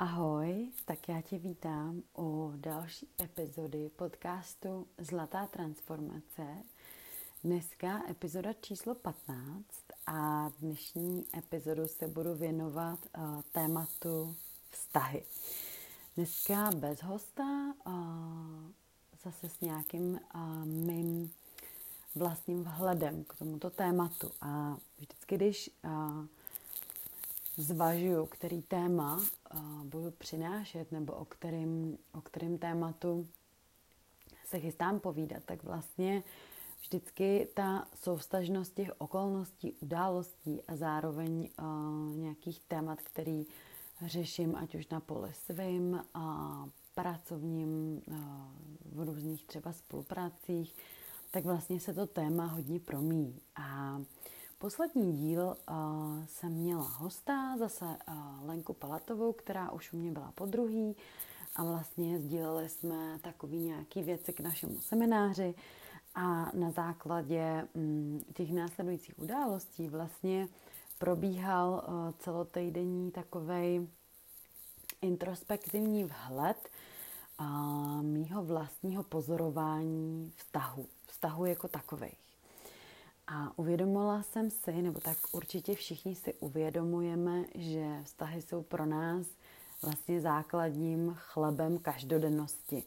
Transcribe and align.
Ahoj, 0.00 0.68
tak 0.84 1.08
já 1.08 1.20
tě 1.20 1.38
vítám 1.38 2.02
u 2.18 2.52
další 2.56 3.08
epizody 3.20 3.90
podcastu 3.96 4.86
Zlatá 4.98 5.46
transformace. 5.46 6.46
Dneska 7.44 8.02
epizoda 8.10 8.52
číslo 8.52 8.94
15 8.94 9.64
a 10.06 10.48
dnešní 10.60 11.26
epizodu 11.38 11.88
se 11.88 12.08
budu 12.08 12.34
věnovat 12.34 12.98
uh, 13.18 13.42
tématu 13.52 14.36
vztahy. 14.70 15.24
Dneska 16.16 16.70
bez 16.76 17.02
hosta, 17.02 17.74
uh, 17.86 17.92
zase 19.24 19.48
s 19.48 19.60
nějakým 19.60 20.20
uh, 20.34 20.64
mým 20.64 21.32
vlastním 22.14 22.64
vhledem 22.64 23.24
k 23.24 23.34
tomuto 23.34 23.70
tématu. 23.70 24.30
A 24.40 24.76
vždycky, 24.98 25.36
když 25.36 25.70
uh, 25.84 26.26
zvažuju, 27.58 28.26
který 28.26 28.62
téma 28.62 29.16
uh, 29.16 29.84
budu 29.84 30.10
přinášet 30.10 30.92
nebo 30.92 31.12
o 31.12 31.24
kterým, 31.24 31.98
o 32.12 32.20
kterým 32.20 32.58
tématu 32.58 33.28
se 34.46 34.58
chystám 34.58 35.00
povídat, 35.00 35.44
tak 35.44 35.62
vlastně 35.62 36.22
vždycky 36.80 37.48
ta 37.54 37.88
soustažnost 37.94 38.74
těch 38.74 38.90
okolností, 38.98 39.72
událostí 39.72 40.62
a 40.68 40.76
zároveň 40.76 41.50
uh, 41.58 42.16
nějakých 42.16 42.60
témat, 42.60 43.02
který 43.02 43.46
řeším, 44.06 44.56
ať 44.56 44.74
už 44.74 44.88
na 44.88 45.00
poli 45.00 45.32
svým, 45.34 46.04
a 46.14 46.64
pracovním, 46.94 48.02
uh, 48.06 48.14
v 48.84 49.04
různých 49.04 49.46
třeba 49.46 49.72
spolupracích, 49.72 50.74
tak 51.30 51.44
vlastně 51.44 51.80
se 51.80 51.94
to 51.94 52.06
téma 52.06 52.46
hodně 52.46 52.80
promíjí. 52.80 53.40
A 53.56 54.00
Poslední 54.60 55.12
díl 55.12 55.56
uh, 55.70 56.24
jsem 56.26 56.52
měla 56.52 56.82
hosta, 56.82 57.56
zase 57.58 57.84
uh, 57.84 58.48
Lenku 58.48 58.72
Palatovou, 58.72 59.32
která 59.32 59.70
už 59.70 59.92
u 59.92 59.96
mě 59.96 60.12
byla 60.12 60.32
po 60.34 60.46
druhý 60.46 60.96
a 61.56 61.64
vlastně 61.64 62.18
sdíleli 62.18 62.68
jsme 62.68 63.18
takový 63.22 63.58
nějaký 63.58 64.02
věci 64.02 64.32
k 64.32 64.40
našemu 64.40 64.80
semináři 64.80 65.54
a 66.14 66.50
na 66.54 66.70
základě 66.70 67.68
um, 67.74 68.24
těch 68.34 68.52
následujících 68.52 69.18
událostí 69.18 69.88
vlastně 69.88 70.48
probíhal 70.98 71.84
uh, 71.88 72.10
celotejdenní 72.18 73.10
takovej 73.10 73.86
introspektivní 75.02 76.04
vhled 76.04 76.68
uh, 77.40 78.02
mýho 78.02 78.42
vlastního 78.44 79.02
pozorování 79.02 80.32
vztahu, 80.36 80.86
vztahu 81.06 81.44
jako 81.44 81.68
takových. 81.68 82.27
A 83.30 83.58
uvědomila 83.58 84.22
jsem 84.22 84.50
si, 84.50 84.82
nebo 84.82 85.00
tak 85.00 85.18
určitě 85.32 85.74
všichni 85.74 86.14
si 86.14 86.34
uvědomujeme, 86.34 87.44
že 87.54 88.00
vztahy 88.04 88.42
jsou 88.42 88.62
pro 88.62 88.86
nás 88.86 89.26
vlastně 89.82 90.20
základním 90.20 91.14
chlebem 91.18 91.78
každodennosti. 91.78 92.84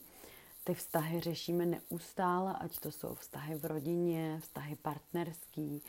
Ty 0.63 0.73
vztahy 0.73 1.19
řešíme 1.19 1.65
neustále, 1.65 2.55
ať 2.59 2.79
to 2.79 2.91
jsou 2.91 3.15
vztahy 3.15 3.55
v 3.55 3.65
rodině, 3.65 4.39
vztahy 4.43 4.75
partnerský, 4.75 5.81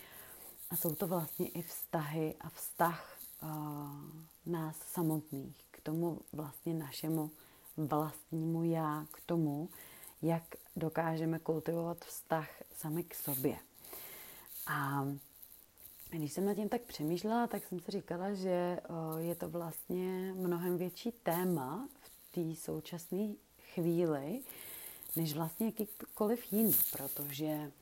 a 0.71 0.77
jsou 0.77 0.95
to 0.95 1.07
vlastně 1.07 1.49
i 1.49 1.63
vztahy 1.63 2.35
a 2.41 2.49
vztah 2.49 3.19
uh, 3.43 3.49
nás 4.47 4.77
samotných 4.79 5.65
k 5.71 5.81
tomu 5.81 6.21
vlastně 6.33 6.75
našemu 6.75 7.31
vlastnímu 7.77 8.65
já, 8.65 9.07
k 9.11 9.21
tomu, 9.21 9.69
jak 10.23 10.43
dokážeme 10.77 11.39
kultivovat 11.39 12.05
vztah 12.05 12.49
sami 12.77 13.05
k 13.05 13.15
sobě. 13.15 13.59
A 14.67 15.07
když 16.11 16.33
jsem 16.33 16.45
nad 16.45 16.55
tím 16.55 16.69
tak 16.69 16.83
přemýšlela, 16.83 17.47
tak 17.47 17.67
jsem 17.67 17.81
si 17.81 17.91
říkala, 17.91 18.35
že 18.35 18.81
je 19.19 19.35
to 19.35 19.49
vlastně 19.49 20.33
mnohem 20.37 20.79
větší 20.79 21.13
téma 21.13 21.89
v 22.01 22.33
té 22.33 22.61
současné 22.61 23.35
chvíli, 23.75 24.41
než 25.17 25.35
vlastně 25.35 25.67
jakýkoliv 25.67 26.53
jiný, 26.53 26.75
protože 26.93 27.73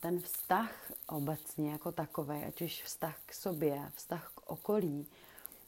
ten 0.00 0.20
vztah 0.20 0.92
obecně 1.06 1.70
jako 1.70 1.92
takový, 1.92 2.44
ať 2.44 2.62
už 2.62 2.82
vztah 2.82 3.18
k 3.26 3.34
sobě, 3.34 3.92
vztah 3.94 4.32
k 4.34 4.50
okolí, 4.50 5.06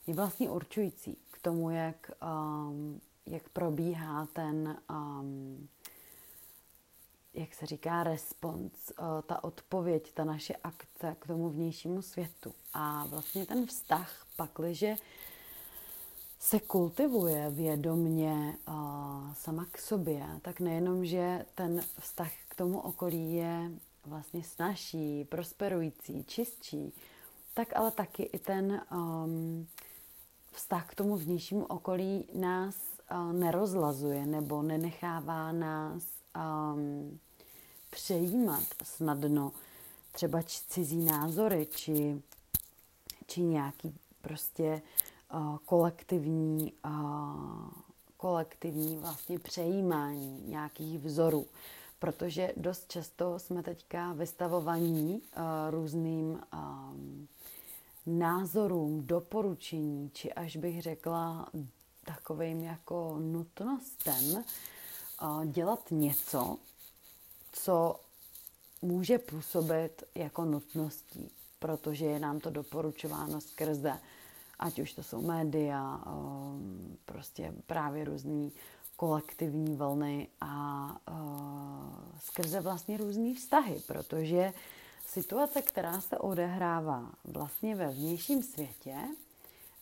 je 0.07 0.13
vlastně 0.13 0.49
určující 0.49 1.17
k 1.31 1.39
tomu, 1.39 1.69
jak, 1.69 2.11
um, 2.21 3.01
jak 3.25 3.49
probíhá 3.49 4.27
ten 4.33 4.77
um, 4.89 5.69
jak 7.35 7.53
se 7.53 7.65
říká, 7.65 8.03
respons, 8.03 8.73
eh, 8.91 9.03
ta 9.25 9.43
odpověď, 9.43 10.13
ta 10.13 10.23
naše 10.23 10.55
akce 10.55 11.15
k 11.19 11.27
tomu 11.27 11.49
vnějšímu 11.49 12.01
světu. 12.01 12.53
A 12.73 13.05
vlastně 13.05 13.45
ten 13.45 13.65
vztah 13.65 14.25
pakliže 14.35 14.95
se 16.39 16.59
kultivuje 16.59 17.49
vědomně 17.49 18.57
uh, 18.67 19.33
sama 19.33 19.65
k 19.71 19.77
sobě, 19.77 20.25
tak 20.41 20.59
nejenom, 20.59 21.05
že 21.05 21.45
ten 21.55 21.81
vztah 21.99 22.31
k 22.47 22.55
tomu 22.55 22.79
okolí 22.79 23.33
je 23.33 23.71
vlastně 24.05 24.43
snažší, 24.43 25.23
prosperující, 25.23 26.23
čistší, 26.23 26.93
tak 27.53 27.75
ale 27.75 27.91
taky 27.91 28.23
i 28.23 28.39
ten 28.39 28.81
um, 28.91 29.67
vztah 30.51 30.89
k 30.89 30.95
tomu 30.95 31.17
vnějšímu 31.17 31.65
okolí 31.65 32.27
nás 32.33 32.94
nerozlazuje 33.31 34.25
nebo 34.25 34.61
nenechává 34.61 35.51
nás 35.51 36.03
um, 36.73 37.19
přejímat 37.89 38.63
snadno 38.83 39.51
třeba 40.11 40.39
cizí 40.43 41.05
názory, 41.05 41.67
či, 41.75 42.21
či 43.27 43.41
nějaký 43.41 43.95
prostě 44.21 44.81
uh, 45.33 45.57
kolektivní, 45.65 46.73
uh, 46.85 47.69
kolektivní 48.17 48.97
vlastně 48.97 49.39
přejímání 49.39 50.43
nějakých 50.47 50.99
vzorů. 50.99 51.45
Protože 51.99 52.53
dost 52.57 52.91
často 52.91 53.39
jsme 53.39 53.63
teďka 53.63 54.13
vystavovaní 54.13 55.21
uh, 55.21 55.41
různým 55.69 56.39
um, 56.53 57.27
názorům, 58.05 59.07
doporučení, 59.07 60.09
či 60.13 60.33
až 60.33 60.57
bych 60.57 60.81
řekla 60.81 61.49
takovým 62.05 62.63
jako 62.63 63.17
nutnostem 63.19 64.43
dělat 65.45 65.91
něco, 65.91 66.57
co 67.51 67.99
může 68.81 69.17
působit 69.17 70.03
jako 70.15 70.45
nutností, 70.45 71.31
protože 71.59 72.05
je 72.05 72.19
nám 72.19 72.39
to 72.39 72.49
doporučováno 72.49 73.41
skrze, 73.41 73.99
ať 74.59 74.79
už 74.79 74.93
to 74.93 75.03
jsou 75.03 75.21
média, 75.21 76.03
prostě 77.05 77.53
právě 77.67 78.05
různý 78.05 78.51
kolektivní 78.95 79.75
vlny 79.75 80.27
a 80.41 80.97
skrze 82.19 82.61
vlastně 82.61 82.97
různé 82.97 83.33
vztahy, 83.33 83.81
protože 83.87 84.53
situace, 85.05 85.61
která 85.61 86.01
se 86.01 86.17
odehrává 86.17 87.11
vlastně 87.23 87.75
ve 87.75 87.87
vnějším 87.87 88.43
světě, 88.43 88.95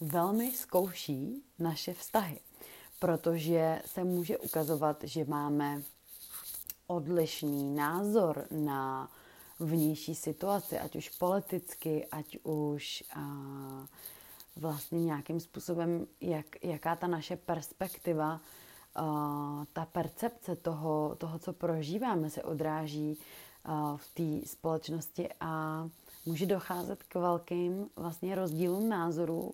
velmi 0.04 0.52
zkouší 0.52 1.44
naše 1.60 1.94
vztahy, 1.94 2.40
protože 3.00 3.82
se 3.86 4.04
může 4.04 4.38
ukazovat, 4.38 4.98
že 5.04 5.26
máme 5.26 5.82
odlišný 6.88 7.76
názor 7.76 8.48
na 8.52 9.12
vnější 9.60 10.16
situaci, 10.16 10.80
ať 10.80 10.96
už 10.96 11.10
politicky, 11.10 12.08
ať 12.12 12.38
už 12.44 13.04
a, 13.16 13.22
vlastně 14.56 15.04
nějakým 15.04 15.40
způsobem, 15.40 16.08
jak, 16.22 16.46
jaká 16.64 16.96
ta 16.96 17.08
naše 17.08 17.36
perspektiva, 17.36 18.42
a, 18.96 19.66
ta 19.74 19.86
percepce 19.86 20.56
toho, 20.56 21.16
toho, 21.18 21.40
co 21.40 21.54
prožíváme, 21.54 22.30
se 22.30 22.44
odráží 22.44 23.18
a, 23.66 23.98
v 23.98 24.08
té 24.14 24.48
společnosti 24.48 25.30
a 25.40 25.90
může 26.26 26.46
docházet 26.46 27.04
k 27.04 27.16
velkým 27.16 27.90
vlastně 27.96 28.36
rozdílům 28.36 28.90
názorů 28.90 29.54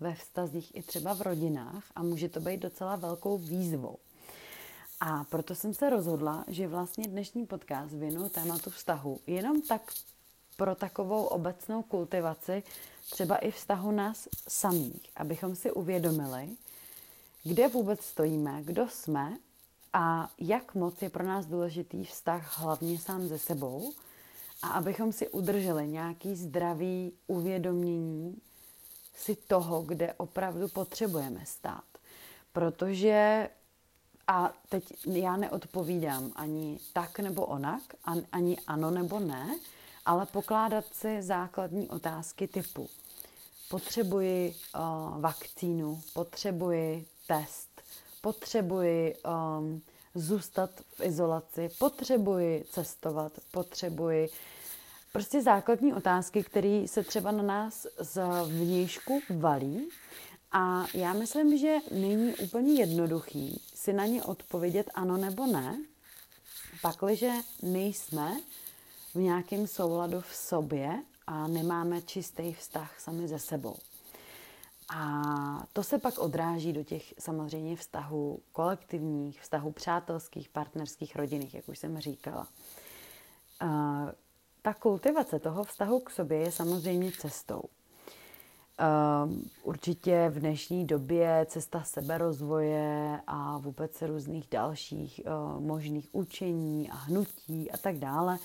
ve 0.00 0.14
vztazích 0.14 0.76
i 0.76 0.82
třeba 0.82 1.14
v 1.14 1.22
rodinách 1.22 1.84
a 1.94 2.02
může 2.02 2.28
to 2.28 2.40
být 2.40 2.60
docela 2.60 2.96
velkou 2.96 3.38
výzvou. 3.38 3.96
A 5.00 5.24
proto 5.24 5.54
jsem 5.54 5.74
se 5.74 5.90
rozhodla, 5.90 6.44
že 6.48 6.68
vlastně 6.68 7.08
dnešní 7.08 7.46
podcast 7.46 7.92
věnu 7.92 8.28
tématu 8.28 8.70
vztahu 8.70 9.20
jenom 9.26 9.62
tak 9.62 9.92
pro 10.56 10.74
takovou 10.74 11.24
obecnou 11.24 11.82
kultivaci 11.82 12.62
třeba 13.10 13.36
i 13.36 13.50
vztahu 13.50 13.90
nás 13.90 14.28
samých, 14.48 15.10
abychom 15.16 15.56
si 15.56 15.72
uvědomili, 15.72 16.48
kde 17.42 17.68
vůbec 17.68 18.00
stojíme, 18.00 18.62
kdo 18.62 18.88
jsme 18.88 19.36
a 19.92 20.30
jak 20.38 20.74
moc 20.74 21.02
je 21.02 21.10
pro 21.10 21.24
nás 21.24 21.46
důležitý 21.46 22.04
vztah 22.04 22.58
hlavně 22.58 22.98
sám 22.98 23.28
ze 23.28 23.38
sebou 23.38 23.92
a 24.64 24.68
abychom 24.68 25.12
si 25.12 25.28
udrželi 25.28 25.88
nějaký 25.88 26.36
zdravý 26.36 27.12
uvědomění 27.26 28.40
si 29.14 29.36
toho, 29.36 29.82
kde 29.82 30.12
opravdu 30.12 30.68
potřebujeme 30.68 31.46
stát. 31.46 31.84
Protože 32.52 33.48
a 34.26 34.52
teď 34.68 35.06
já 35.06 35.36
neodpovídám 35.36 36.32
ani 36.36 36.78
tak 36.92 37.18
nebo 37.18 37.46
onak, 37.46 37.82
ani 38.32 38.56
ano 38.66 38.90
nebo 38.90 39.20
ne, 39.20 39.58
ale 40.06 40.26
pokládat 40.26 40.84
si 40.92 41.22
základní 41.22 41.88
otázky 41.88 42.48
typu 42.48 42.88
potřebuji 43.68 44.54
uh, 44.74 45.20
vakcínu, 45.20 46.00
potřebuji 46.12 47.06
test, 47.26 47.82
potřebuji 48.20 49.14
um, 49.14 49.82
zůstat 50.14 50.70
v 50.94 51.00
izolaci, 51.00 51.70
potřebuji 51.78 52.64
cestovat, 52.70 53.32
potřebuji 53.50 54.28
prostě 55.14 55.42
základní 55.42 55.94
otázky, 55.94 56.42
které 56.42 56.84
se 56.88 57.02
třeba 57.02 57.30
na 57.30 57.42
nás 57.42 57.86
z 57.98 58.22
vnějšku 58.46 59.20
valí. 59.30 59.88
A 60.52 60.86
já 60.94 61.12
myslím, 61.12 61.58
že 61.58 61.76
není 61.90 62.34
úplně 62.34 62.72
jednoduchý 62.72 63.60
si 63.74 63.92
na 63.92 64.06
ně 64.06 64.22
odpovědět 64.22 64.90
ano 64.94 65.16
nebo 65.16 65.46
ne, 65.46 65.78
pakliže 66.82 67.32
nejsme 67.62 68.40
v 69.14 69.18
nějakém 69.18 69.66
souladu 69.66 70.20
v 70.20 70.34
sobě 70.34 71.02
a 71.26 71.46
nemáme 71.46 72.02
čistý 72.02 72.52
vztah 72.52 73.00
sami 73.00 73.28
ze 73.28 73.38
sebou. 73.38 73.76
A 74.96 75.66
to 75.72 75.82
se 75.82 75.98
pak 75.98 76.18
odráží 76.18 76.72
do 76.72 76.84
těch 76.84 77.14
samozřejmě 77.18 77.76
vztahů 77.76 78.42
kolektivních, 78.52 79.40
vztahů 79.40 79.72
přátelských, 79.72 80.48
partnerských, 80.48 81.16
rodinných, 81.16 81.54
jak 81.54 81.68
už 81.68 81.78
jsem 81.78 81.98
říkala. 81.98 82.48
Ta 84.64 84.74
kultivace 84.74 85.38
toho 85.38 85.64
vztahu 85.64 86.00
k 86.00 86.10
sobě 86.10 86.38
je 86.38 86.52
samozřejmě 86.52 87.12
cestou. 87.12 87.62
Určitě 89.62 90.30
v 90.30 90.40
dnešní 90.40 90.86
době 90.86 91.46
cesta 91.48 91.82
seberozvoje 91.82 93.20
a 93.26 93.58
vůbec 93.58 94.02
různých 94.02 94.48
dalších 94.50 95.20
možných 95.58 96.08
učení 96.12 96.90
a 96.90 96.94
hnutí 96.94 97.70
a 97.70 97.76
tak 97.76 97.98
dále 97.98 98.38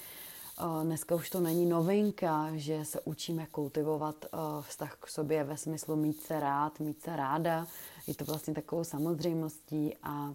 Dneska 0.84 1.16
už 1.16 1.30
to 1.30 1.40
není 1.40 1.66
novinka, 1.66 2.50
že 2.56 2.86
se 2.86 3.02
učíme 3.02 3.46
kultivovat 3.46 4.26
vztah 4.62 4.98
k 5.00 5.08
sobě 5.08 5.44
ve 5.44 5.58
smyslu 5.58 5.96
mít 5.96 6.22
se 6.22 6.40
rád, 6.40 6.80
mít 6.80 7.02
se 7.02 7.16
ráda. 7.16 7.68
Je 8.08 8.16
to 8.16 8.26
vlastně 8.26 8.54
takovou 8.54 8.84
samozřejmostí 8.84 9.96
a 10.04 10.34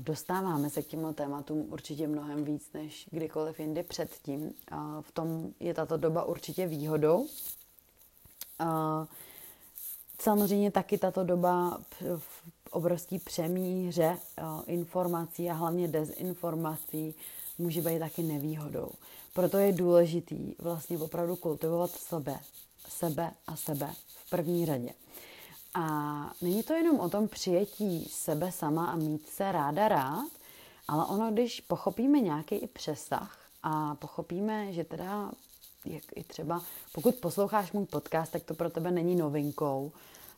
dostáváme 0.00 0.70
se 0.70 0.82
k 0.82 0.86
těmto 0.86 1.12
tématům 1.12 1.66
určitě 1.72 2.08
mnohem 2.08 2.44
víc 2.44 2.72
než 2.74 3.08
kdykoliv 3.10 3.60
jindy 3.60 3.82
předtím. 3.82 4.54
V 5.00 5.12
tom 5.12 5.48
je 5.60 5.74
tato 5.74 5.96
doba 5.96 6.24
určitě 6.24 6.66
výhodou. 6.66 7.26
Samozřejmě 10.20 10.70
taky 10.70 10.98
tato 10.98 11.24
doba 11.24 11.80
v 12.16 12.42
obrovský 12.70 13.18
přemíře 13.18 14.18
informací 14.66 15.50
a 15.50 15.54
hlavně 15.54 15.88
dezinformací 15.88 17.14
může 17.58 17.82
být 17.82 17.98
taky 17.98 18.22
nevýhodou. 18.22 18.90
Proto 19.34 19.58
je 19.58 19.72
důležitý 19.72 20.54
vlastně 20.58 20.98
opravdu 20.98 21.36
kultivovat 21.36 21.90
sebe, 21.90 22.40
sebe 22.88 23.30
a 23.46 23.56
sebe 23.56 23.90
v 24.08 24.30
první 24.30 24.66
řadě. 24.66 24.90
A 25.74 25.84
není 26.42 26.62
to 26.62 26.72
jenom 26.72 27.00
o 27.00 27.08
tom 27.08 27.28
přijetí 27.28 28.08
sebe 28.10 28.52
sama 28.52 28.86
a 28.86 28.96
mít 28.96 29.28
se 29.28 29.52
ráda 29.52 29.88
rád, 29.88 30.28
ale 30.88 31.06
ono, 31.06 31.30
když 31.30 31.60
pochopíme 31.60 32.20
nějaký 32.20 32.54
i 32.54 32.66
přesah 32.66 33.38
a 33.62 33.94
pochopíme, 33.94 34.72
že 34.72 34.84
teda, 34.84 35.30
jak 35.84 36.02
i 36.14 36.24
třeba, 36.24 36.62
pokud 36.92 37.14
posloucháš 37.14 37.72
můj 37.72 37.86
podcast, 37.86 38.32
tak 38.32 38.44
to 38.44 38.54
pro 38.54 38.70
tebe 38.70 38.90
není 38.90 39.16
novinkou. 39.16 39.92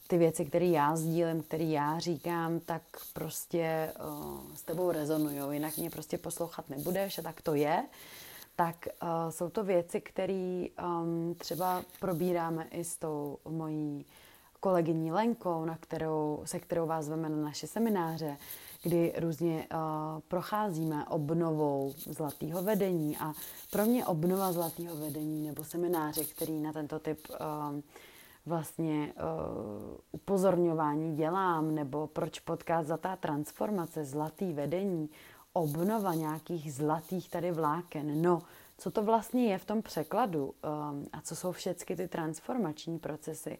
Ty 0.08 0.18
věci, 0.18 0.44
které 0.44 0.66
já 0.66 0.96
sdílím, 0.96 1.42
které 1.42 1.64
já 1.64 1.98
říkám, 1.98 2.60
tak 2.60 2.82
prostě 3.12 3.92
uh, 3.98 4.54
s 4.54 4.62
tebou 4.62 4.90
rezonují, 4.90 5.54
jinak 5.54 5.76
mě 5.76 5.90
prostě 5.90 6.18
poslouchat 6.18 6.70
nebudeš 6.70 7.18
a 7.18 7.22
tak 7.22 7.40
to 7.42 7.54
je 7.54 7.84
tak 8.56 8.88
uh, 9.02 9.30
jsou 9.30 9.48
to 9.48 9.64
věci, 9.64 10.00
které 10.00 10.64
um, 10.82 11.34
třeba 11.34 11.82
probíráme 12.00 12.66
i 12.70 12.84
s 12.84 12.96
tou 12.96 13.38
mojí 13.48 14.06
kolegyní 14.66 15.12
Lenkou, 15.12 15.64
na 15.64 15.76
kterou, 15.76 16.42
se 16.44 16.60
kterou 16.60 16.86
vás 16.86 17.04
zveme 17.04 17.28
na 17.28 17.36
naše 17.36 17.66
semináře, 17.66 18.36
kdy 18.82 19.12
různě 19.18 19.66
uh, 19.72 19.78
procházíme 20.28 21.06
obnovou 21.08 21.94
zlatého 21.96 22.62
vedení 22.62 23.16
a 23.16 23.32
pro 23.70 23.84
mě 23.84 24.06
obnova 24.06 24.52
zlatého 24.52 24.96
vedení 24.96 25.46
nebo 25.46 25.64
semináře, 25.64 26.24
který 26.24 26.60
na 26.60 26.72
tento 26.72 26.98
typ 26.98 27.18
uh, 27.30 27.36
vlastně 28.46 29.12
uh, 29.16 29.96
upozorňování 30.12 31.16
dělám, 31.16 31.74
nebo 31.74 32.06
proč 32.06 32.40
podcast 32.40 32.86
Zlatá 32.86 33.16
transformace, 33.16 34.04
zlatý 34.04 34.52
vedení, 34.52 35.10
obnova 35.52 36.14
nějakých 36.14 36.72
zlatých 36.72 37.30
tady 37.30 37.52
vláken. 37.52 38.22
No, 38.22 38.42
co 38.78 38.90
to 38.90 39.02
vlastně 39.02 39.44
je 39.44 39.58
v 39.58 39.64
tom 39.64 39.82
překladu 39.82 40.44
um, 40.44 41.06
a 41.12 41.20
co 41.20 41.36
jsou 41.36 41.52
všechny 41.52 41.96
ty 41.96 42.08
transformační 42.08 42.98
procesy. 42.98 43.58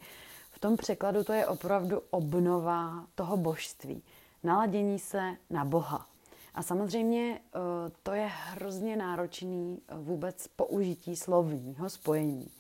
V 0.57 0.59
tom 0.59 0.77
překladu 0.77 1.25
to 1.25 1.33
je 1.33 1.47
opravdu 1.47 2.03
obnova 2.11 3.07
toho 3.15 3.37
božství, 3.37 4.03
naladění 4.43 4.99
se 4.99 5.37
na 5.51 5.65
Boha. 5.65 6.07
A 6.55 6.63
samozřejmě 6.63 7.41
uh, 7.55 7.61
to 8.03 8.13
je 8.13 8.27
hrozně 8.27 8.97
náročný 8.97 9.79
uh, 9.93 9.99
vůbec 9.99 10.49
použití 10.49 11.17
slovního 11.17 11.91
spojení. 11.91 12.51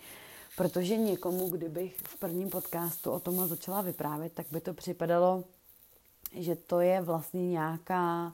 Protože 0.56 0.96
někomu, 0.96 1.48
kdybych 1.48 1.96
v 1.98 2.18
prvním 2.18 2.50
podcastu 2.50 3.10
o 3.10 3.20
tomhle 3.20 3.48
začala 3.48 3.82
vyprávět, 3.82 4.32
tak 4.32 4.46
by 4.50 4.60
to 4.60 4.74
připadalo, 4.74 5.44
že 6.32 6.56
to 6.56 6.80
je 6.80 7.00
vlastně 7.00 7.48
nějaká 7.48 8.32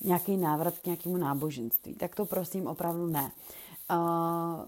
nějaký 0.00 0.36
návrat 0.36 0.78
k 0.78 0.84
nějakému 0.84 1.16
náboženství. 1.16 1.94
Tak 1.94 2.14
to 2.14 2.26
prosím 2.26 2.66
opravdu 2.66 3.06
ne. 3.06 3.32
Uh, 3.90 4.64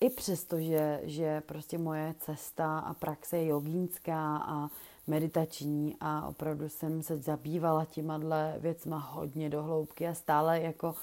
I 0.00 0.10
přesto, 0.10 0.60
že, 0.60 1.00
že 1.02 1.40
prostě 1.40 1.78
moje 1.78 2.14
cesta 2.18 2.78
a 2.78 2.94
praxe 2.94 3.36
je 3.36 3.46
jogínská 3.46 4.36
a 4.36 4.70
meditační 5.06 5.96
a 6.00 6.28
opravdu 6.28 6.68
jsem 6.68 7.02
se 7.02 7.18
zabývala 7.18 7.84
těma 7.84 8.20
věcma 8.58 8.98
hodně 8.98 9.50
do 9.50 9.62
hloubky 9.62 10.08
a 10.08 10.14
stále 10.14 10.60
jako 10.60 10.94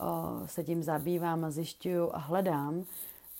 uh, 0.00 0.46
se 0.46 0.64
tím 0.64 0.82
zabývám 0.82 1.44
a 1.44 1.50
zjišťuju 1.50 2.10
a 2.12 2.18
hledám, 2.18 2.84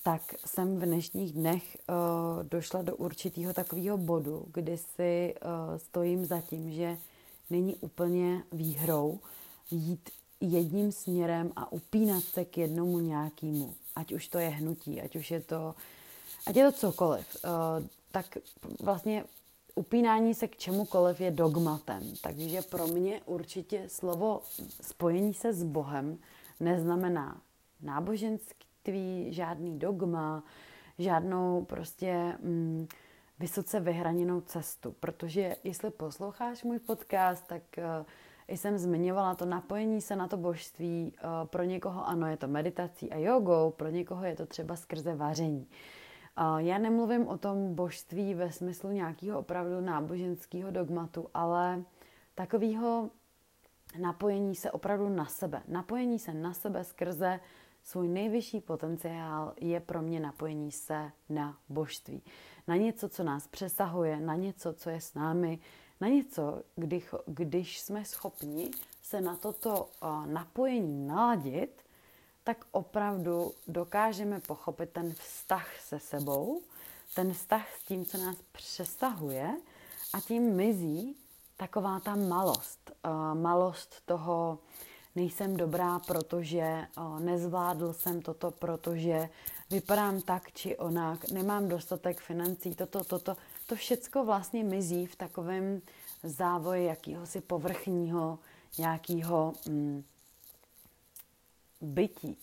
tak 0.03 0.21
jsem 0.45 0.79
v 0.79 0.85
dnešních 0.85 1.33
dnech 1.33 1.77
uh, 1.89 2.43
došla 2.43 2.81
do 2.81 2.95
určitého 2.95 3.53
takového 3.53 3.97
bodu, 3.97 4.45
kdy 4.53 4.77
si 4.77 5.35
uh, 5.35 5.77
stojím 5.77 6.25
za 6.25 6.41
tím, 6.41 6.71
že 6.71 6.97
není 7.49 7.75
úplně 7.75 8.43
výhrou 8.51 9.19
jít 9.71 10.09
jedním 10.41 10.91
směrem 10.91 11.51
a 11.55 11.71
upínat 11.71 12.23
se 12.23 12.45
k 12.45 12.57
jednomu 12.57 12.99
nějakému. 12.99 13.73
Ať 13.97 14.13
už 14.13 14.27
to 14.27 14.39
je 14.39 14.49
hnutí, 14.49 15.01
ať 15.01 15.15
už 15.15 15.31
je 15.31 15.41
to, 15.41 15.75
ať 16.47 16.55
je 16.55 16.63
to 16.63 16.71
cokoliv. 16.71 17.25
Uh, 17.45 17.85
tak 18.11 18.37
vlastně 18.79 19.23
upínání 19.75 20.33
se 20.33 20.47
k 20.47 20.57
čemukoliv 20.57 21.21
je 21.21 21.31
dogmatem. 21.31 22.03
Takže 22.21 22.61
pro 22.61 22.87
mě 22.87 23.21
určitě 23.25 23.83
slovo 23.87 24.41
spojení 24.81 25.33
se 25.33 25.53
s 25.53 25.63
Bohem 25.63 26.17
neznamená 26.59 27.41
náboženství, 27.81 29.33
žádný 29.33 29.79
dogma, 29.79 30.43
žádnou 30.99 31.65
prostě 31.65 32.37
mm, 32.39 32.87
vysoce 33.39 33.79
vyhraněnou 33.79 34.41
cestu. 34.41 34.95
Protože 34.99 35.55
jestli 35.63 35.91
posloucháš 35.91 36.63
můj 36.63 36.79
podcast, 36.79 37.47
tak 37.47 37.61
uh, 37.77 38.05
jsem 38.47 38.77
zmiňovala 38.77 39.35
to 39.35 39.45
napojení 39.45 40.01
se 40.01 40.15
na 40.15 40.27
to 40.27 40.37
božství. 40.37 41.13
Eh, 41.17 41.21
pro 41.45 41.63
někoho 41.63 42.07
ano, 42.07 42.27
je 42.27 42.37
to 42.37 42.47
meditací 42.47 43.11
a 43.11 43.17
jogou, 43.17 43.71
pro 43.71 43.89
někoho 43.89 44.25
je 44.25 44.35
to 44.35 44.45
třeba 44.45 44.75
skrze 44.75 45.15
vaření. 45.15 45.67
Eh, 46.37 46.43
já 46.57 46.77
nemluvím 46.77 47.27
o 47.27 47.37
tom 47.37 47.75
božství 47.75 48.33
ve 48.33 48.51
smyslu 48.51 48.91
nějakého 48.91 49.39
opravdu 49.39 49.81
náboženského 49.81 50.71
dogmatu, 50.71 51.27
ale 51.33 51.83
takového 52.35 53.09
napojení 53.99 54.55
se 54.55 54.71
opravdu 54.71 55.09
na 55.09 55.25
sebe. 55.25 55.61
Napojení 55.67 56.19
se 56.19 56.33
na 56.33 56.53
sebe 56.53 56.83
skrze 56.83 57.39
svůj 57.83 58.07
nejvyšší 58.07 58.61
potenciál 58.61 59.53
je 59.61 59.79
pro 59.79 60.01
mě 60.01 60.19
napojení 60.19 60.71
se 60.71 61.11
na 61.29 61.57
božství. 61.69 62.23
Na 62.67 62.75
něco, 62.75 63.09
co 63.09 63.23
nás 63.23 63.47
přesahuje, 63.47 64.19
na 64.19 64.35
něco, 64.35 64.73
co 64.73 64.89
je 64.89 65.01
s 65.01 65.13
námi, 65.13 65.59
na 66.01 66.07
něco, 66.07 66.61
když, 66.75 67.05
když 67.25 67.79
jsme 67.79 68.05
schopni 68.05 68.71
se 69.01 69.21
na 69.21 69.35
toto 69.35 69.89
napojení 70.25 71.07
naladit, 71.07 71.81
tak 72.43 72.65
opravdu 72.71 73.53
dokážeme 73.67 74.39
pochopit 74.39 74.89
ten 74.89 75.13
vztah 75.13 75.81
se 75.81 75.99
sebou, 75.99 76.61
ten 77.15 77.33
vztah 77.33 77.67
s 77.75 77.83
tím, 77.83 78.05
co 78.05 78.17
nás 78.17 78.35
přesahuje 78.51 79.57
a 80.13 80.19
tím 80.19 80.55
mizí 80.55 81.15
taková 81.57 81.99
ta 81.99 82.15
malost. 82.15 82.91
Malost 83.33 83.95
toho, 84.05 84.59
nejsem 85.15 85.57
dobrá, 85.57 85.99
protože 85.99 86.87
nezvládl 87.19 87.93
jsem 87.93 88.21
toto, 88.21 88.51
protože 88.51 89.29
vypadám 89.69 90.21
tak 90.21 90.51
či 90.51 90.77
onak, 90.77 91.31
nemám 91.31 91.67
dostatek 91.67 92.19
financí, 92.19 92.75
toto, 92.75 93.03
toto 93.03 93.37
to 93.67 93.75
všecko 93.75 94.25
vlastně 94.25 94.63
mizí 94.63 95.05
v 95.05 95.15
takovém 95.15 95.81
závoji 96.23 96.85
jakýhosi 96.85 97.41
povrchního 97.41 98.39
nějakého 98.77 99.53
mm, 99.69 100.03
bytí, 101.81 102.37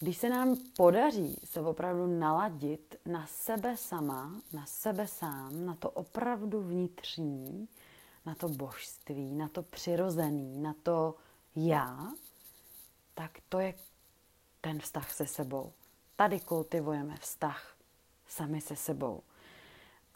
Když 0.00 0.16
se 0.16 0.28
nám 0.28 0.56
podaří 0.76 1.36
se 1.44 1.60
opravdu 1.60 2.06
naladit 2.06 2.96
na 3.06 3.26
sebe 3.26 3.76
sama, 3.76 4.32
na 4.52 4.66
sebe 4.66 5.06
sám, 5.06 5.66
na 5.66 5.74
to 5.74 5.90
opravdu 5.90 6.60
vnitřní, 6.60 7.68
na 8.26 8.34
to 8.34 8.48
božství, 8.48 9.34
na 9.34 9.48
to 9.48 9.62
přirozený, 9.62 10.58
na 10.58 10.74
to 10.82 11.14
já, 11.56 12.12
tak 13.14 13.38
to 13.48 13.58
je 13.58 13.74
ten 14.60 14.80
vztah 14.80 15.12
se 15.12 15.26
sebou. 15.26 15.72
Tady 16.16 16.40
kultivujeme 16.40 17.16
vztah 17.16 17.76
sami 18.26 18.60
se 18.60 18.76
sebou. 18.76 19.22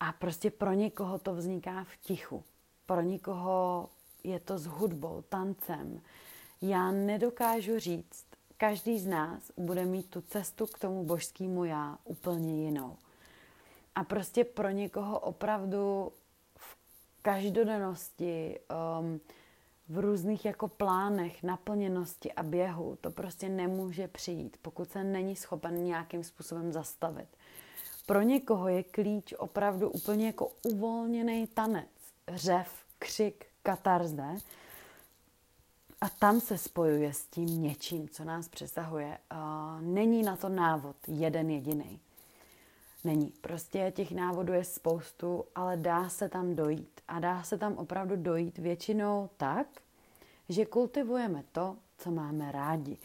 A 0.01 0.13
prostě 0.13 0.51
pro 0.51 0.73
někoho 0.73 1.19
to 1.19 1.35
vzniká 1.35 1.85
v 1.85 1.97
tichu. 1.97 2.45
Pro 2.87 3.01
někoho 3.01 3.89
je 4.25 4.41
to 4.41 4.59
s 4.59 4.67
hudbou, 4.67 5.23
tancem. 5.29 6.01
Já 6.63 6.91
nedokážu 6.91 7.79
říct, 7.79 8.27
každý 8.57 8.99
z 8.99 9.07
nás 9.07 9.51
bude 9.57 9.85
mít 9.85 10.11
tu 10.11 10.21
cestu 10.21 10.67
k 10.67 10.79
tomu 10.79 11.05
božskému 11.05 11.65
já 11.65 11.99
úplně 12.05 12.65
jinou. 12.65 12.97
A 13.95 14.05
prostě 14.05 14.45
pro 14.45 14.71
někoho 14.71 15.19
opravdu 15.19 16.13
v 16.57 16.77
každodennosti, 17.23 18.61
um, 19.01 19.21
v 19.89 19.99
různých 19.99 20.45
jako 20.45 20.69
plánech, 20.69 21.43
naplněnosti 21.43 22.33
a 22.33 22.43
běhu, 22.43 22.99
to 23.01 23.11
prostě 23.11 23.49
nemůže 23.49 24.09
přijít, 24.09 24.57
pokud 24.63 24.91
se 24.91 25.05
není 25.05 25.37
schopen 25.37 25.85
nějakým 25.85 26.25
způsobem 26.25 26.73
zastavit. 26.73 27.29
Pro 28.09 28.23
někoho 28.23 28.69
je 28.69 28.83
klíč 28.83 29.35
opravdu 29.39 29.91
úplně 29.91 30.27
jako 30.27 30.53
uvolněný 30.63 31.47
tanec, 31.47 31.89
řev, 32.29 32.85
křik, 32.99 33.47
katarze, 33.63 34.37
a 36.01 36.09
tam 36.09 36.41
se 36.41 36.59
spojuje 36.59 37.13
s 37.13 37.27
tím 37.27 37.63
něčím, 37.63 38.09
co 38.09 38.25
nás 38.25 38.49
přesahuje. 38.49 39.19
Není 39.81 40.23
na 40.23 40.37
to 40.37 40.49
návod 40.49 40.97
jeden 41.09 41.51
jediný. 41.51 42.01
Není. 43.05 43.33
Prostě 43.41 43.93
těch 43.97 44.13
návodů 44.13 44.53
je 44.53 44.65
spoustu, 44.65 45.45
ale 45.55 45.77
dá 45.77 46.09
se 46.09 46.29
tam 46.29 46.55
dojít. 46.55 47.01
A 47.09 47.21
dá 47.21 47.43
se 47.43 47.59
tam 47.59 47.77
opravdu 47.77 48.17
dojít 48.17 48.59
většinou 48.59 49.31
tak, 49.37 49.67
že 50.49 50.67
kultivujeme 50.67 51.45
to, 51.53 51.77
co 51.99 52.11
máme 52.11 52.53
rádi. 52.53 52.97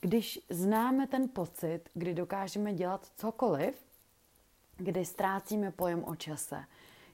Když 0.00 0.40
známe 0.48 1.06
ten 1.06 1.28
pocit, 1.28 1.80
kdy 1.94 2.14
dokážeme 2.14 2.74
dělat 2.74 3.06
cokoliv, 3.16 3.89
kdy 4.80 5.04
ztrácíme 5.04 5.70
pojem 5.70 6.04
o 6.04 6.16
čase, 6.16 6.64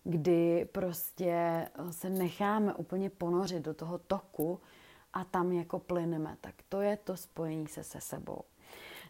kdy 0.04 0.68
prostě 0.72 1.68
se 1.90 2.10
necháme 2.10 2.74
úplně 2.74 3.10
ponořit 3.10 3.62
do 3.62 3.74
toho 3.74 3.98
toku, 3.98 4.60
a 5.16 5.24
tam 5.24 5.52
jako 5.52 5.78
plyneme, 5.78 6.36
tak 6.40 6.54
to 6.68 6.80
je 6.80 6.96
to 6.96 7.16
spojení 7.16 7.66
se 7.66 7.84
se 7.84 8.00
sebou. 8.00 8.40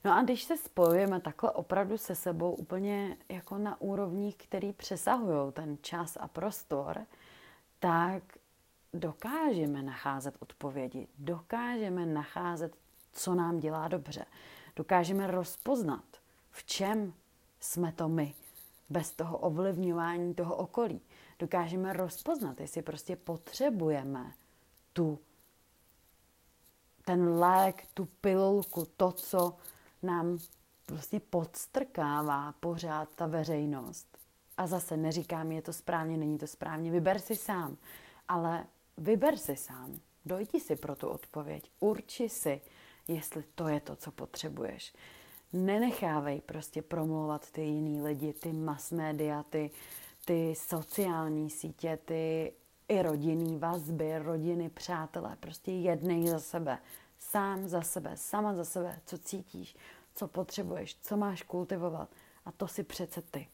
No 0.04 0.16
a 0.16 0.22
když 0.22 0.42
se 0.44 0.56
spojujeme 0.56 1.20
takhle 1.20 1.50
opravdu 1.50 1.98
se 1.98 2.14
sebou 2.14 2.54
úplně 2.54 3.16
jako 3.28 3.58
na 3.58 3.80
úrovních, 3.80 4.36
který 4.36 4.72
přesahují 4.72 5.52
ten 5.52 5.78
čas 5.80 6.16
a 6.20 6.28
prostor, 6.28 7.06
tak 7.78 8.22
dokážeme 8.94 9.82
nacházet 9.82 10.36
odpovědi, 10.40 11.08
dokážeme 11.18 12.06
nacházet, 12.06 12.76
co 13.12 13.34
nám 13.34 13.58
dělá 13.58 13.88
dobře. 13.88 14.24
Dokážeme 14.76 15.26
rozpoznat, 15.26 16.04
v 16.50 16.64
čem 16.64 17.14
jsme 17.60 17.92
to 17.92 18.08
my, 18.08 18.34
bez 18.90 19.12
toho 19.12 19.38
ovlivňování 19.38 20.34
toho 20.34 20.56
okolí. 20.56 21.00
Dokážeme 21.38 21.92
rozpoznat, 21.92 22.60
jestli 22.60 22.82
prostě 22.82 23.16
potřebujeme 23.16 24.32
tu 24.92 25.18
ten 27.04 27.28
lék, 27.28 27.86
tu 27.94 28.04
pilulku, 28.04 28.84
to, 28.96 29.12
co 29.12 29.56
nám 30.02 30.38
vlastně 30.90 31.20
podstrkává 31.20 32.52
pořád 32.52 33.14
ta 33.14 33.26
veřejnost. 33.26 34.18
A 34.56 34.66
zase 34.66 34.96
neříkám, 34.96 35.52
je 35.52 35.62
to 35.62 35.72
správně, 35.72 36.16
není 36.16 36.38
to 36.38 36.46
správně, 36.46 36.90
vyber 36.90 37.18
si 37.18 37.36
sám. 37.36 37.76
Ale 38.28 38.66
vyber 38.96 39.36
si 39.36 39.56
sám, 39.56 40.00
dojdi 40.24 40.60
si 40.60 40.76
pro 40.76 40.96
tu 40.96 41.08
odpověď, 41.08 41.70
urči 41.80 42.28
si, 42.28 42.60
jestli 43.08 43.44
to 43.54 43.68
je 43.68 43.80
to, 43.80 43.96
co 43.96 44.10
potřebuješ. 44.12 44.94
Nenechávej 45.56 46.40
prostě 46.40 46.82
promlouvat 46.82 47.50
ty 47.50 47.62
jiný 47.62 48.02
lidi, 48.02 48.32
ty 48.32 48.52
mass 48.52 48.92
media, 48.92 49.42
ty, 49.42 49.70
ty 50.24 50.54
sociální 50.56 51.50
sítě, 51.50 51.98
ty 52.04 52.52
i 52.88 53.02
rodinný 53.02 53.58
vazby, 53.58 54.18
rodiny, 54.18 54.68
přátelé, 54.68 55.36
prostě 55.40 55.72
jednej 55.72 56.28
za 56.28 56.38
sebe, 56.38 56.78
sám 57.18 57.68
za 57.68 57.82
sebe, 57.82 58.16
sama 58.16 58.54
za 58.54 58.64
sebe, 58.64 59.00
co 59.06 59.18
cítíš, 59.18 59.76
co 60.14 60.28
potřebuješ, 60.28 60.96
co 61.02 61.16
máš 61.16 61.42
kultivovat 61.42 62.08
a 62.44 62.52
to 62.52 62.68
si 62.68 62.82
přece 62.82 63.22
ty. 63.22 63.48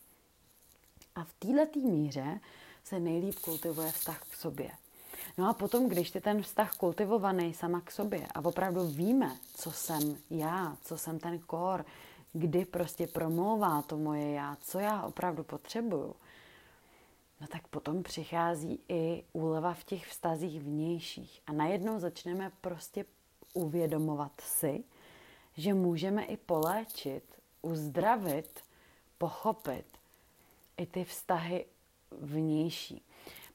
A 1.14 1.24
v 1.24 1.32
této 1.32 1.80
míře 1.80 2.40
se 2.84 3.00
nejlíp 3.00 3.38
kultivuje 3.38 3.92
vztah 3.92 4.20
k 4.30 4.34
sobě. 4.34 4.70
No 5.38 5.48
a 5.48 5.52
potom, 5.52 5.88
když 5.88 6.10
ty 6.10 6.20
ten 6.20 6.42
vztah 6.42 6.76
kultivovaný 6.76 7.54
sama 7.54 7.80
k 7.80 7.90
sobě 7.90 8.26
a 8.34 8.44
opravdu 8.44 8.86
víme, 8.86 9.36
co 9.54 9.70
jsem 9.70 10.16
já, 10.30 10.76
co 10.82 10.98
jsem 10.98 11.18
ten 11.18 11.38
kor, 11.38 11.84
kdy 12.32 12.64
prostě 12.64 13.06
promlouvá 13.06 13.82
to 13.82 13.96
moje 13.96 14.30
já, 14.30 14.56
co 14.60 14.78
já 14.78 15.02
opravdu 15.02 15.44
potřebuju, 15.44 16.16
no 17.40 17.46
tak 17.46 17.68
potom 17.68 18.02
přichází 18.02 18.80
i 18.88 19.24
úleva 19.32 19.74
v 19.74 19.84
těch 19.84 20.06
vztazích 20.06 20.60
vnějších. 20.60 21.42
A 21.46 21.52
najednou 21.52 21.98
začneme 21.98 22.52
prostě 22.60 23.04
uvědomovat 23.54 24.32
si, 24.40 24.84
že 25.56 25.74
můžeme 25.74 26.24
i 26.24 26.36
poléčit, 26.36 27.24
uzdravit, 27.62 28.60
pochopit 29.18 29.86
i 30.76 30.86
ty 30.86 31.04
vztahy 31.04 31.66
vnější. 32.10 33.02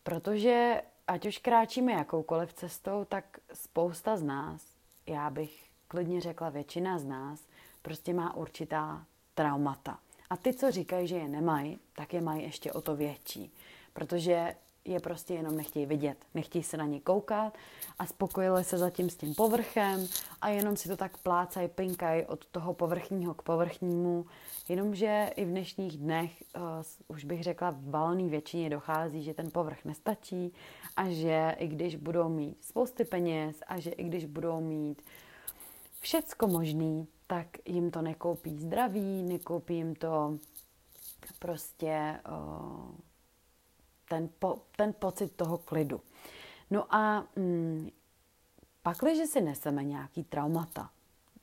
Protože 0.04 0.82
ať 1.08 1.26
už 1.26 1.38
kráčíme 1.38 1.94
jakoukoliv 1.94 2.54
cestou, 2.54 3.06
tak 3.06 3.40
spousta 3.54 4.18
z 4.18 4.24
nás, 4.24 4.62
já 5.08 5.30
bych 5.30 5.70
klidně 5.88 6.22
řekla 6.22 6.50
většina 6.50 7.00
z 7.00 7.06
nás, 7.06 7.48
prostě 7.82 8.14
má 8.14 8.36
určitá 8.36 9.06
traumata. 9.36 10.00
A 10.30 10.38
ty, 10.38 10.54
co 10.54 10.72
říkají, 10.72 11.08
že 11.08 11.16
je 11.16 11.28
nemají, 11.28 11.80
tak 11.96 12.14
je 12.14 12.22
mají 12.22 12.44
ještě 12.44 12.72
o 12.72 12.82
to 12.82 12.96
větší 12.96 13.54
protože 13.98 14.56
je 14.88 15.00
prostě 15.00 15.34
jenom 15.34 15.58
nechtějí 15.58 15.86
vidět, 15.86 16.18
nechtějí 16.34 16.64
se 16.64 16.78
na 16.78 16.86
ně 16.86 17.00
koukat 17.00 17.58
a 18.00 18.06
spokojili 18.06 18.64
se 18.64 18.78
zatím 18.78 19.10
s 19.10 19.16
tím 19.16 19.36
povrchem 19.36 20.08
a 20.42 20.50
jenom 20.50 20.78
si 20.78 20.90
to 20.90 20.98
tak 20.98 21.18
plácají, 21.18 21.68
pinkají 21.68 22.26
od 22.26 22.46
toho 22.46 22.74
povrchního 22.74 23.34
k 23.34 23.42
povrchnímu, 23.42 24.26
jenomže 24.70 25.32
i 25.36 25.46
v 25.46 25.48
dnešních 25.48 25.98
dnech 25.98 26.44
uh, 26.56 26.62
už 27.08 27.24
bych 27.24 27.44
řekla 27.44 27.70
v 27.70 27.90
valné 27.90 28.30
většině 28.30 28.70
dochází, 28.70 29.24
že 29.24 29.34
ten 29.34 29.52
povrch 29.52 29.86
nestačí 29.86 30.54
a 30.96 31.10
že 31.10 31.56
i 31.58 31.68
když 31.68 31.96
budou 31.96 32.30
mít 32.30 32.64
spousty 32.64 33.06
peněz 33.06 33.56
a 33.68 33.80
že 33.80 33.90
i 33.90 34.04
když 34.04 34.26
budou 34.26 34.62
mít 34.62 35.02
všecko 36.00 36.48
možný, 36.48 37.08
tak 37.28 37.48
jim 37.66 37.92
to 37.92 38.02
nekoupí 38.02 38.60
zdraví, 38.60 39.24
nekoupí 39.24 39.76
jim 39.76 39.96
to 39.96 40.38
prostě 41.40 42.20
uh, 42.30 43.07
ten, 44.10 44.30
po, 44.40 44.60
ten 44.76 44.94
pocit 45.00 45.36
toho 45.36 45.58
klidu. 45.58 46.02
No 46.72 46.96
a 46.96 47.24
mm, 47.36 47.90
pak, 48.82 48.98
když 48.98 49.30
si 49.30 49.42
neseme 49.42 49.84
nějaký 49.84 50.24
traumata 50.24 50.90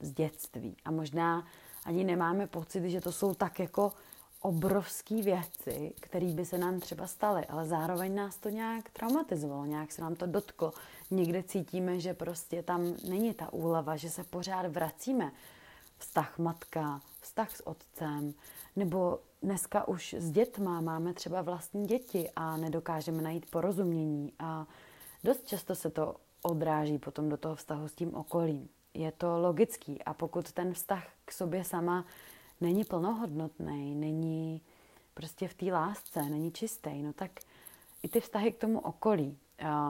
z 0.00 0.12
dětství 0.12 0.76
a 0.84 0.90
možná 0.90 1.46
ani 1.84 2.04
nemáme 2.04 2.46
pocit, 2.46 2.90
že 2.90 3.00
to 3.00 3.12
jsou 3.12 3.34
tak 3.34 3.58
jako 3.58 3.92
obrovské 4.40 5.22
věci, 5.22 5.94
které 6.00 6.26
by 6.26 6.44
se 6.44 6.58
nám 6.58 6.80
třeba 6.80 7.06
staly, 7.06 7.46
ale 7.46 7.66
zároveň 7.66 8.14
nás 8.14 8.36
to 8.36 8.48
nějak 8.48 8.90
traumatizovalo, 8.90 9.66
nějak 9.66 9.92
se 9.92 10.02
nám 10.02 10.14
to 10.14 10.26
dotklo. 10.26 10.72
Někde 11.10 11.42
cítíme, 11.42 12.00
že 12.00 12.14
prostě 12.14 12.62
tam 12.62 12.94
není 13.08 13.34
ta 13.34 13.52
úleva, 13.52 13.96
že 13.96 14.10
se 14.10 14.24
pořád 14.24 14.66
vracíme. 14.66 15.32
Vztah 16.04 16.38
matka, 16.38 17.00
vztah 17.20 17.56
s 17.56 17.66
otcem, 17.66 18.34
nebo 18.76 19.18
dneska 19.42 19.88
už 19.88 20.14
s 20.14 20.30
dětma 20.30 20.80
máme 20.80 21.14
třeba 21.14 21.42
vlastní 21.42 21.86
děti 21.86 22.30
a 22.36 22.56
nedokážeme 22.56 23.22
najít 23.22 23.50
porozumění 23.50 24.32
a 24.38 24.66
dost 25.24 25.46
často 25.46 25.74
se 25.74 25.90
to 25.90 26.16
odráží 26.42 26.98
potom 26.98 27.28
do 27.28 27.36
toho 27.36 27.54
vztahu 27.56 27.88
s 27.88 27.94
tím 27.94 28.14
okolím. 28.14 28.68
Je 28.94 29.12
to 29.12 29.38
logický 29.38 30.02
a 30.02 30.14
pokud 30.14 30.52
ten 30.52 30.74
vztah 30.74 31.08
k 31.24 31.32
sobě 31.32 31.64
sama 31.64 32.04
není 32.60 32.84
plnohodnotný, 32.84 33.94
není 33.94 34.60
prostě 35.14 35.48
v 35.48 35.54
té 35.54 35.66
lásce, 35.72 36.22
není 36.22 36.52
čistý, 36.52 37.02
no 37.02 37.12
tak 37.12 37.30
i 38.02 38.08
ty 38.08 38.20
vztahy 38.20 38.52
k 38.52 38.58
tomu 38.58 38.80
okolí 38.80 39.38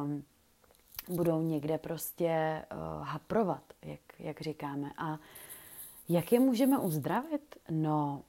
um, 0.02 0.24
budou 1.08 1.42
někde 1.42 1.78
prostě 1.78 2.62
uh, 2.72 3.06
haprovat, 3.06 3.62
jak, 3.82 4.00
jak 4.18 4.40
říkáme. 4.40 4.92
A 4.96 5.18
jak 6.08 6.32
je 6.32 6.40
můžeme 6.40 6.78
uzdravit? 6.78 7.56
No, 7.70 8.22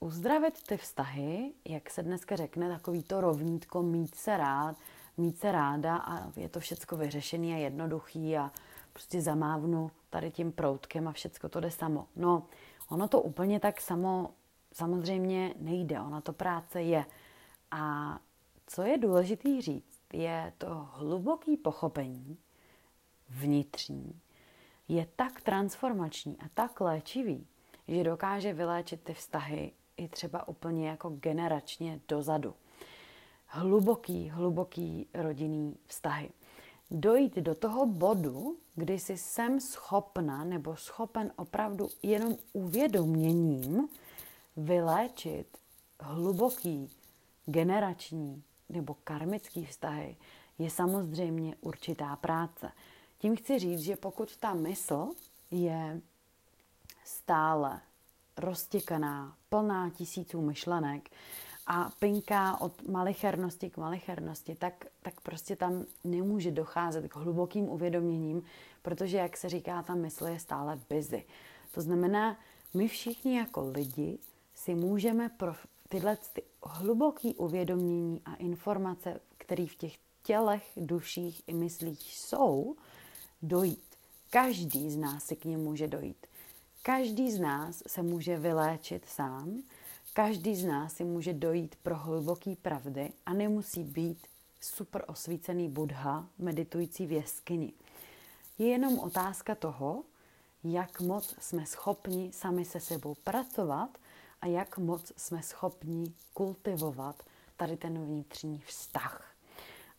uzdravit 0.00 0.62
ty 0.62 0.76
vztahy, 0.76 1.52
jak 1.64 1.90
se 1.90 2.02
dneska 2.02 2.36
řekne, 2.36 2.68
takový 2.68 3.02
to 3.02 3.20
rovnítko, 3.20 3.82
mít 3.82 4.14
se 4.14 4.36
rád, 4.36 4.76
mít 5.16 5.38
se 5.38 5.52
ráda 5.52 5.96
a 5.96 6.32
je 6.36 6.48
to 6.48 6.60
všecko 6.60 6.96
vyřešený 6.96 7.54
a 7.54 7.56
jednoduchý 7.56 8.36
a 8.36 8.50
prostě 8.92 9.22
zamávnu 9.22 9.90
tady 10.10 10.30
tím 10.30 10.52
proutkem 10.52 11.08
a 11.08 11.12
všecko 11.12 11.48
to 11.48 11.60
jde 11.60 11.70
samo. 11.70 12.06
No, 12.16 12.46
ono 12.88 13.08
to 13.08 13.20
úplně 13.20 13.60
tak 13.60 13.80
samo 13.80 14.30
samozřejmě 14.72 15.54
nejde, 15.58 16.00
ona 16.00 16.20
to 16.20 16.32
práce 16.32 16.82
je. 16.82 17.04
A 17.70 18.18
co 18.66 18.82
je 18.82 18.98
důležité 18.98 19.62
říct, 19.62 20.00
je 20.12 20.52
to 20.58 20.88
hluboký 20.92 21.56
pochopení 21.56 22.38
vnitřní, 23.28 24.20
je 24.88 25.06
tak 25.16 25.40
transformační 25.40 26.36
a 26.38 26.44
tak 26.54 26.80
léčivý, 26.80 27.46
že 27.88 28.04
dokáže 28.04 28.52
vyléčit 28.52 29.00
ty 29.04 29.14
vztahy 29.14 29.72
i 29.96 30.08
třeba 30.08 30.48
úplně 30.48 30.88
jako 30.88 31.10
generačně 31.10 32.00
dozadu. 32.08 32.54
Hluboký, 33.46 34.28
hluboký 34.28 35.08
rodinný 35.14 35.76
vztahy. 35.86 36.30
Dojít 36.90 37.36
do 37.36 37.54
toho 37.54 37.86
bodu, 37.86 38.56
kdy 38.74 38.98
si 38.98 39.16
jsem 39.16 39.60
schopna 39.60 40.44
nebo 40.44 40.76
schopen 40.76 41.32
opravdu 41.36 41.88
jenom 42.02 42.36
uvědoměním 42.52 43.88
vyléčit 44.56 45.58
hluboký 46.00 46.90
generační 47.46 48.42
nebo 48.68 48.96
karmický 49.04 49.64
vztahy, 49.64 50.16
je 50.58 50.70
samozřejmě 50.70 51.56
určitá 51.60 52.16
práce. 52.16 52.72
Tím 53.18 53.36
chci 53.36 53.58
říct, 53.58 53.80
že 53.80 53.96
pokud 53.96 54.36
ta 54.36 54.54
mysl 54.54 55.08
je 55.50 56.00
stále 57.04 57.80
roztěkaná, 58.36 59.36
plná 59.48 59.90
tisíců 59.90 60.40
myšlenek 60.40 61.10
a 61.66 61.90
pinká 61.98 62.60
od 62.60 62.88
malichernosti 62.88 63.70
k 63.70 63.76
malichernosti, 63.76 64.54
tak, 64.54 64.86
tak 65.02 65.20
prostě 65.20 65.56
tam 65.56 65.84
nemůže 66.04 66.50
docházet 66.50 67.08
k 67.08 67.16
hlubokým 67.16 67.68
uvědoměním, 67.68 68.42
protože, 68.82 69.16
jak 69.16 69.36
se 69.36 69.48
říká, 69.48 69.82
ta 69.82 69.94
mysl 69.94 70.26
je 70.26 70.38
stále 70.38 70.80
busy. 70.90 71.24
To 71.74 71.80
znamená, 71.80 72.36
my 72.74 72.88
všichni 72.88 73.38
jako 73.38 73.70
lidi 73.70 74.18
si 74.54 74.74
můžeme 74.74 75.28
pro 75.28 75.54
tyhle 75.88 76.16
ty 76.32 76.42
hluboké 76.62 77.28
uvědomění 77.28 78.22
a 78.24 78.34
informace, 78.34 79.20
které 79.38 79.66
v 79.66 79.74
těch 79.74 79.92
tělech, 80.22 80.70
duších 80.76 81.42
i 81.46 81.54
myslích 81.54 82.16
jsou, 82.16 82.76
dojít. 83.48 83.96
Každý 84.30 84.90
z 84.90 84.96
nás 84.96 85.24
si 85.24 85.36
k 85.36 85.44
němu 85.44 85.64
může 85.64 85.88
dojít. 85.88 86.26
Každý 86.82 87.32
z 87.32 87.40
nás 87.40 87.82
se 87.86 88.02
může 88.02 88.38
vyléčit 88.38 89.04
sám, 89.08 89.62
každý 90.12 90.56
z 90.56 90.64
nás 90.64 90.94
si 90.94 91.04
může 91.04 91.32
dojít 91.32 91.76
pro 91.82 91.96
hluboký 91.96 92.56
pravdy 92.56 93.12
a 93.26 93.32
nemusí 93.32 93.82
být 93.82 94.26
super 94.60 95.04
osvícený 95.06 95.68
Buddha 95.68 96.28
meditující 96.38 97.06
v 97.06 97.12
jeskyni. 97.12 97.72
Je 98.58 98.68
jenom 98.68 98.98
otázka 98.98 99.54
toho, 99.54 100.04
jak 100.64 101.00
moc 101.00 101.34
jsme 101.40 101.66
schopni 101.66 102.32
sami 102.32 102.64
se 102.64 102.80
sebou 102.80 103.14
pracovat 103.14 103.98
a 104.40 104.46
jak 104.46 104.78
moc 104.78 105.12
jsme 105.16 105.42
schopni 105.42 106.12
kultivovat 106.34 107.22
tady 107.56 107.76
ten 107.76 108.04
vnitřní 108.04 108.58
vztah. 108.58 109.34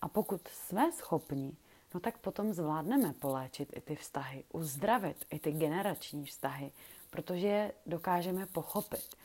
A 0.02 0.08
pokud 0.08 0.42
jsme 0.48 0.92
schopni, 0.92 1.58
no 1.94 2.00
tak 2.00 2.18
potom 2.18 2.54
zvládneme 2.54 3.14
poléčit 3.14 3.78
i 3.78 3.82
ty 3.82 3.96
vztahy, 3.96 4.44
uzdravit 4.54 5.26
i 5.30 5.40
ty 5.40 5.52
generační 5.52 6.26
vztahy, 6.26 6.72
protože 7.10 7.48
je 7.48 7.74
dokážeme 7.86 8.46
pochopit. 8.46 9.16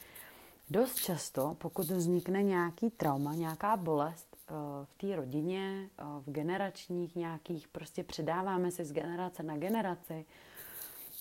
Dost 0.71 0.97
často, 0.97 1.57
pokud 1.59 1.87
vznikne 1.87 2.42
nějaký 2.42 2.90
trauma, 2.90 3.35
nějaká 3.35 3.76
bolest 3.76 4.37
eh, 4.37 4.52
v 4.85 4.95
té 4.97 5.16
rodině, 5.16 5.90
eh, 5.99 6.02
v 6.21 6.31
generačních 6.33 7.16
nějakých, 7.16 7.69
prostě 7.69 8.04
předáváme 8.04 8.71
si 8.71 8.85
z 8.85 8.92
generace 8.92 9.42
na 9.42 9.57
generaci, 9.57 10.25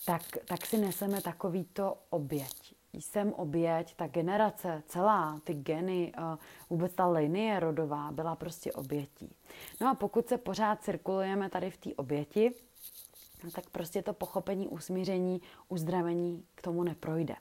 tak, 0.06 0.22
tak 0.46 0.66
si 0.66 0.78
neseme 0.78 1.22
takovýto 1.22 1.98
oběť 2.10 2.81
jsem 2.94 3.34
oběť, 3.34 3.96
ta 3.96 4.08
generace, 4.08 4.84
celá, 4.88 5.40
ty 5.44 5.54
geny, 5.54 6.14
eh, 6.18 6.38
vůbec 6.70 6.94
ta 6.94 7.08
linie 7.08 7.60
rodová 7.60 8.12
byla 8.12 8.36
prostě 8.36 8.72
obětí. 8.72 9.36
No 9.82 9.90
a 9.90 9.94
pokud 9.96 10.28
se 10.28 10.38
pořád 10.38 10.84
cirkulujeme 10.84 11.50
tady 11.50 11.72
v 11.72 11.78
té 11.78 11.90
oběti, 11.96 12.54
tak 13.56 13.70
prostě 13.70 14.01
to 14.01 14.14
pochopení, 14.14 14.68
usmíření, 14.68 15.42
uzdravení 15.70 16.46
k 16.56 16.62
tomu 16.62 16.84
neprojde. 16.84 17.36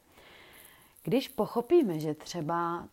Když 1.02 1.28
pochopíme, 1.28 1.98
že 1.98 2.14
třeba 2.14 2.88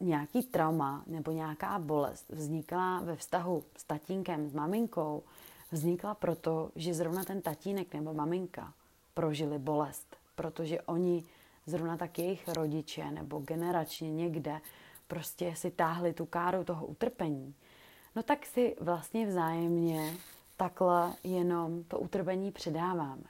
nějaký 0.00 0.42
trauma 0.42 1.02
nebo 1.06 1.30
nějaká 1.30 1.78
bolest 1.78 2.28
vznikla 2.28 3.00
ve 3.00 3.16
vztahu 3.16 3.64
s 3.76 3.84
tatínkem, 3.84 4.48
s 4.48 4.52
maminkou, 4.52 5.22
vznikla 5.70 6.14
proto, 6.14 6.70
že 6.76 6.94
zrovna 6.94 7.24
ten 7.24 7.42
tatínek 7.42 7.94
nebo 7.94 8.14
maminka 8.14 8.74
prožili 9.14 9.58
bolest, 9.58 10.16
protože 10.34 10.82
oni 10.82 11.24
zrovna 11.66 11.96
tak 11.96 12.18
jejich 12.18 12.48
rodiče 12.48 13.10
nebo 13.10 13.38
generačně 13.38 14.10
někde 14.10 14.60
prostě 15.08 15.56
si 15.56 15.70
táhli 15.70 16.12
tu 16.12 16.26
káru 16.26 16.64
toho 16.64 16.86
utrpení, 16.86 17.54
no 18.16 18.22
tak 18.22 18.46
si 18.46 18.76
vlastně 18.80 19.26
vzájemně 19.26 20.14
takhle 20.56 21.14
jenom 21.24 21.84
to 21.84 21.98
utrpení 21.98 22.52
předáváme. 22.52 23.24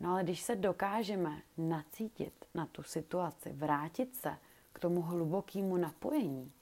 No 0.00 0.10
ale 0.10 0.22
když 0.22 0.40
se 0.40 0.56
dokážeme 0.56 1.42
nacítit 1.58 2.44
na 2.54 2.66
tu 2.66 2.82
situaci, 2.82 3.52
vrátit 3.52 4.16
se 4.16 4.38
k 4.72 4.78
tomu 4.78 5.02
hlubokému 5.02 5.76
napojení 5.76 6.52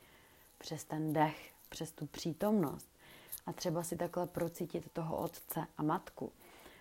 přes 0.58 0.84
ten 0.84 1.12
dech, 1.12 1.52
přes 1.68 1.92
tu 1.92 2.06
přítomnost 2.06 2.88
a 3.46 3.52
třeba 3.52 3.82
si 3.82 3.96
takhle 3.96 4.26
procítit 4.26 4.90
toho 4.92 5.16
otce 5.16 5.66
a 5.76 5.82
matku 5.82 6.32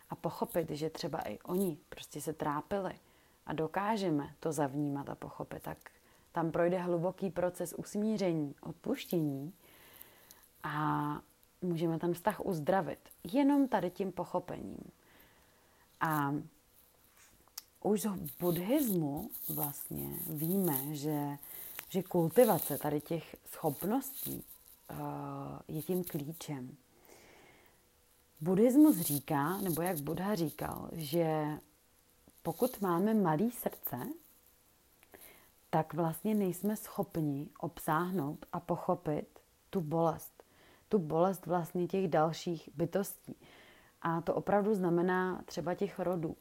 a 0.09 0.15
pochopit, 0.15 0.69
že 0.69 0.89
třeba 0.89 1.19
i 1.19 1.39
oni 1.39 1.77
prostě 1.89 2.21
se 2.21 2.33
trápili, 2.33 2.93
a 3.45 3.53
dokážeme 3.53 4.35
to 4.39 4.51
zavnímat 4.51 5.09
a 5.09 5.15
pochopit, 5.15 5.63
tak 5.63 5.77
tam 6.31 6.51
projde 6.51 6.77
hluboký 6.77 7.29
proces 7.29 7.73
usmíření, 7.73 8.55
odpuštění 8.61 9.53
a 10.63 11.21
můžeme 11.61 11.99
ten 11.99 12.13
vztah 12.13 12.45
uzdravit 12.45 12.99
jenom 13.33 13.67
tady 13.67 13.89
tím 13.89 14.11
pochopením. 14.11 14.91
A 16.01 16.33
už 17.83 18.05
v 18.05 18.39
buddhismu 18.39 19.29
vlastně 19.49 20.09
víme, 20.29 20.95
že, 20.95 21.37
že 21.89 22.03
kultivace 22.03 22.77
tady 22.77 23.01
těch 23.01 23.35
schopností 23.45 24.43
uh, 24.91 24.97
je 25.67 25.81
tím 25.81 26.03
klíčem. 26.03 26.75
Buddhismus 28.41 28.97
říká, 28.97 29.57
nebo 29.57 29.81
jak 29.81 29.99
Buddha 29.99 30.35
říkal, 30.35 30.89
že 30.91 31.57
pokud 32.43 32.81
máme 32.81 33.13
malý 33.13 33.51
srdce, 33.51 33.97
tak 35.69 35.93
vlastně 35.93 36.35
nejsme 36.35 36.75
schopni 36.75 37.49
obsáhnout 37.59 38.45
a 38.53 38.59
pochopit 38.59 39.39
tu 39.69 39.81
bolest. 39.81 40.43
Tu 40.89 40.99
bolest 40.99 41.45
vlastně 41.45 41.87
těch 41.87 42.07
dalších 42.07 42.69
bytostí. 42.75 43.35
A 44.01 44.21
to 44.21 44.35
opravdu 44.35 44.73
znamená 44.73 45.41
třeba 45.45 45.75
těch 45.75 45.99
rodů. 45.99 46.35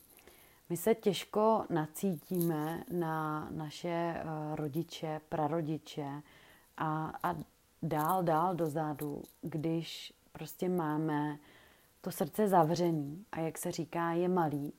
My 0.69 0.77
se 0.77 0.95
těžko 0.95 1.65
nacítíme 1.71 2.85
na 2.93 3.49
naše 3.51 3.89
eh, 3.89 4.25
rodiče, 4.57 5.21
prarodiče 5.29 6.23
a, 6.77 7.13
a 7.23 7.37
dál, 7.83 8.23
dál 8.23 8.55
dozadu, 8.55 9.23
když 9.41 10.13
prostě 10.33 10.69
máme 10.69 11.39
to 12.01 12.11
srdce 12.11 12.49
zavřený 12.49 13.25
a 13.33 13.41
jak 13.41 13.59
se 13.59 13.73
říká, 13.73 14.13
je 14.13 14.29
malý, 14.29 14.73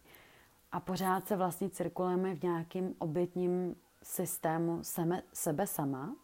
a 0.72 0.80
pořád 0.80 1.28
se 1.28 1.36
vlastně 1.36 1.70
cirkulujeme 1.70 2.36
v 2.36 2.44
nějakém 2.44 2.94
obětním 3.00 3.76
systému 4.04 4.84
sebe, 4.84 5.24
sebe 5.34 5.68
sama, 5.68 6.16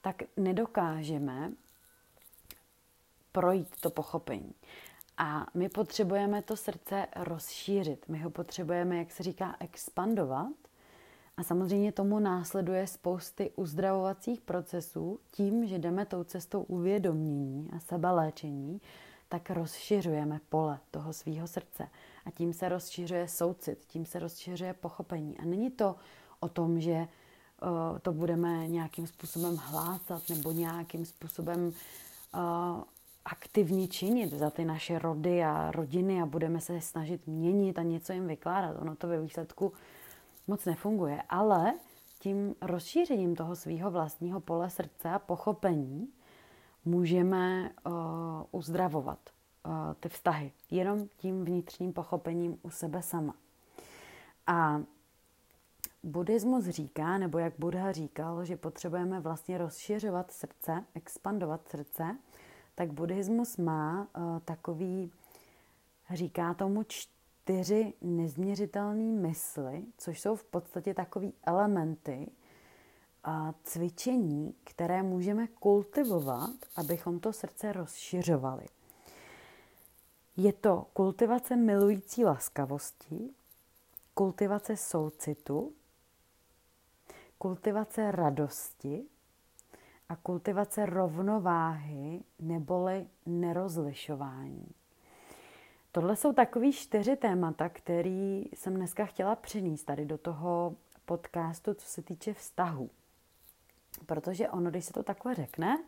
tak 0.00 0.22
nedokážeme 0.36 1.52
projít 3.32 3.68
to 3.80 3.90
pochopení. 3.90 4.54
A 5.18 5.46
my 5.54 5.68
potřebujeme 5.68 6.42
to 6.42 6.56
srdce 6.56 7.06
rozšířit. 7.16 8.08
My 8.08 8.18
ho 8.18 8.30
potřebujeme, 8.30 8.96
jak 8.96 9.10
se 9.10 9.22
říká, 9.22 9.56
expandovat. 9.60 10.52
A 11.36 11.42
samozřejmě 11.42 11.92
tomu 11.92 12.18
následuje 12.18 12.86
spousty 12.86 13.50
uzdravovacích 13.56 14.40
procesů 14.40 15.20
tím, 15.30 15.66
že 15.66 15.78
jdeme 15.78 16.06
tou 16.06 16.24
cestou 16.24 16.62
uvědomění 16.62 17.70
a 17.76 17.80
sebeléčení, 17.80 18.80
tak 19.28 19.50
rozšiřujeme 19.50 20.40
pole 20.48 20.78
toho 20.90 21.12
svého 21.12 21.46
srdce. 21.46 21.88
A 22.26 22.30
tím 22.30 22.52
se 22.52 22.68
rozšiřuje 22.68 23.28
soucit, 23.28 23.84
tím 23.86 24.06
se 24.06 24.18
rozšiřuje 24.18 24.74
pochopení. 24.74 25.38
A 25.38 25.44
není 25.44 25.70
to 25.70 25.96
o 26.40 26.48
tom, 26.48 26.80
že 26.80 26.92
uh, 26.92 27.98
to 27.98 28.12
budeme 28.12 28.68
nějakým 28.68 29.06
způsobem 29.06 29.56
hlásat 29.56 30.22
nebo 30.28 30.52
nějakým 30.52 31.04
způsobem 31.04 31.72
uh, 32.34 32.82
aktivně 33.24 33.88
činit 33.88 34.32
za 34.32 34.50
ty 34.50 34.64
naše 34.64 34.98
rody 34.98 35.44
a 35.44 35.70
rodiny 35.70 36.22
a 36.22 36.26
budeme 36.26 36.60
se 36.60 36.80
snažit 36.80 37.26
měnit 37.26 37.78
a 37.78 37.82
něco 37.82 38.12
jim 38.12 38.26
vykládat. 38.26 38.76
Ono 38.80 38.96
to 38.96 39.08
ve 39.08 39.20
výsledku 39.20 39.72
moc 40.46 40.64
nefunguje. 40.64 41.22
Ale 41.28 41.74
tím 42.18 42.54
rozšířením 42.60 43.36
toho 43.36 43.56
svého 43.56 43.90
vlastního 43.90 44.40
pole 44.40 44.70
srdce 44.70 45.10
a 45.10 45.18
pochopení 45.18 46.08
můžeme 46.84 47.70
uh, 47.86 47.92
uzdravovat 48.50 49.18
ty 50.00 50.08
vztahy. 50.08 50.52
Jenom 50.70 51.08
tím 51.16 51.44
vnitřním 51.44 51.92
pochopením 51.92 52.58
u 52.62 52.70
sebe 52.70 53.02
sama. 53.02 53.34
A 54.46 54.82
buddhismus 56.02 56.64
říká, 56.64 57.18
nebo 57.18 57.38
jak 57.38 57.52
Buddha 57.58 57.92
říkal, 57.92 58.44
že 58.44 58.56
potřebujeme 58.56 59.20
vlastně 59.20 59.58
rozšiřovat 59.58 60.30
srdce, 60.30 60.84
expandovat 60.94 61.68
srdce, 61.68 62.16
tak 62.74 62.92
buddhismus 62.92 63.56
má 63.56 64.08
uh, 64.16 64.38
takový, 64.38 65.12
říká 66.10 66.54
tomu 66.54 66.82
čtyři 66.82 67.92
nezměřitelné 68.00 69.20
mysli, 69.20 69.84
což 69.98 70.20
jsou 70.20 70.36
v 70.36 70.44
podstatě 70.44 70.94
takové 70.94 71.28
elementy 71.44 72.30
a 73.24 73.54
cvičení, 73.62 74.54
které 74.64 75.02
můžeme 75.02 75.46
kultivovat, 75.46 76.50
abychom 76.76 77.20
to 77.20 77.32
srdce 77.32 77.72
rozšiřovali. 77.72 78.66
Je 80.36 80.52
to 80.52 80.86
kultivace 80.92 81.56
milující 81.56 82.24
laskavosti, 82.24 83.30
kultivace 84.14 84.76
soucitu, 84.76 85.72
kultivace 87.38 88.10
radosti 88.10 89.04
a 90.08 90.16
kultivace 90.16 90.86
rovnováhy 90.86 92.22
neboli 92.38 93.06
nerozlišování. 93.26 94.74
Tohle 95.92 96.16
jsou 96.16 96.32
takový 96.32 96.72
čtyři 96.72 97.16
témata, 97.16 97.68
který 97.68 98.44
jsem 98.54 98.74
dneska 98.74 99.06
chtěla 99.06 99.36
přinést 99.36 99.84
tady 99.84 100.06
do 100.06 100.18
toho 100.18 100.76
podcastu, 101.04 101.74
co 101.74 101.86
se 101.86 102.02
týče 102.02 102.34
vztahu. 102.34 102.90
Protože 104.06 104.48
ono, 104.48 104.70
když 104.70 104.84
se 104.84 104.92
to 104.92 105.02
takhle 105.02 105.34
řekne, 105.34 105.84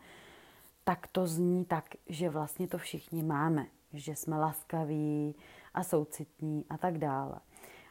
tak 0.83 1.07
to 1.07 1.27
zní 1.27 1.65
tak, 1.65 1.85
že 2.07 2.29
vlastně 2.29 2.67
to 2.67 2.77
všichni 2.77 3.23
máme. 3.23 3.65
Že 3.95 4.15
jsme 4.15 4.39
laskaví 4.39 5.35
a 5.73 5.83
soucitní 5.83 6.65
a 6.69 6.77
tak 6.77 6.97
dále. 6.97 7.39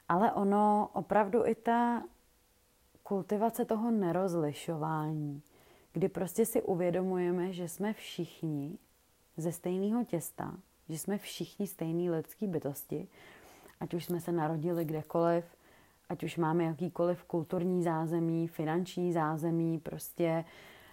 Ale 0.09 0.33
ono 0.33 0.91
opravdu 0.93 1.47
i 1.47 1.55
ta 1.55 2.03
kultivace 3.03 3.65
toho 3.65 3.91
nerozlišování, 3.91 5.43
kdy 5.93 6.09
prostě 6.09 6.47
si 6.47 6.63
uvědomujeme, 6.63 7.53
že 7.53 7.69
jsme 7.69 7.93
všichni 7.93 8.79
ze 9.37 9.53
stejného 9.53 10.05
těsta, 10.05 10.55
že 10.89 10.99
jsme 10.99 11.19
všichni 11.19 11.67
stejný 11.67 12.11
lidský 12.11 12.47
bytosti, 12.47 13.09
ať 13.81 13.95
už 13.95 14.05
jsme 14.05 14.21
se 14.21 14.33
narodili 14.33 14.85
kdekoliv, 14.85 15.45
ať 16.09 16.25
už 16.25 16.37
máme 16.37 16.65
jakýkoliv 16.65 17.25
kulturní 17.25 17.83
zázemí, 17.83 18.49
finanční 18.49 19.13
zázemí, 19.13 19.79
prostě 19.79 20.45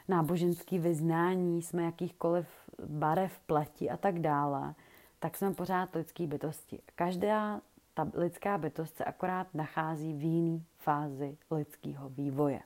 náboženský 0.08 0.80
vyznání, 0.80 1.62
jsme 1.62 1.84
jakýchkoliv 1.84 2.47
barev, 2.86 3.39
pleti 3.39 3.89
a 3.89 3.97
tak 3.97 4.19
dále, 4.19 4.76
tak 5.21 5.38
jsme 5.38 5.53
pořád 5.53 5.95
lidský 5.95 6.27
bytosti. 6.27 6.79
Každá 6.95 7.62
ta 7.93 8.07
lidská 8.13 8.57
bytost 8.57 8.97
se 8.97 9.03
akorát 9.03 9.47
nachází 9.53 10.13
v 10.13 10.23
jiné 10.23 10.60
fázi 10.77 11.38
lidského 11.51 12.10
vývoje. 12.10 12.60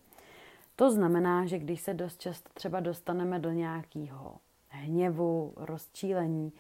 To 0.76 0.92
znamená, 0.92 1.46
že 1.46 1.60
když 1.60 1.82
se 1.82 1.94
dost 1.94 2.22
často 2.22 2.50
třeba 2.54 2.80
dostaneme 2.80 3.40
do 3.40 3.52
nějakého 3.52 4.36
hněvu, 4.70 5.54
rozčílení, 5.56 6.54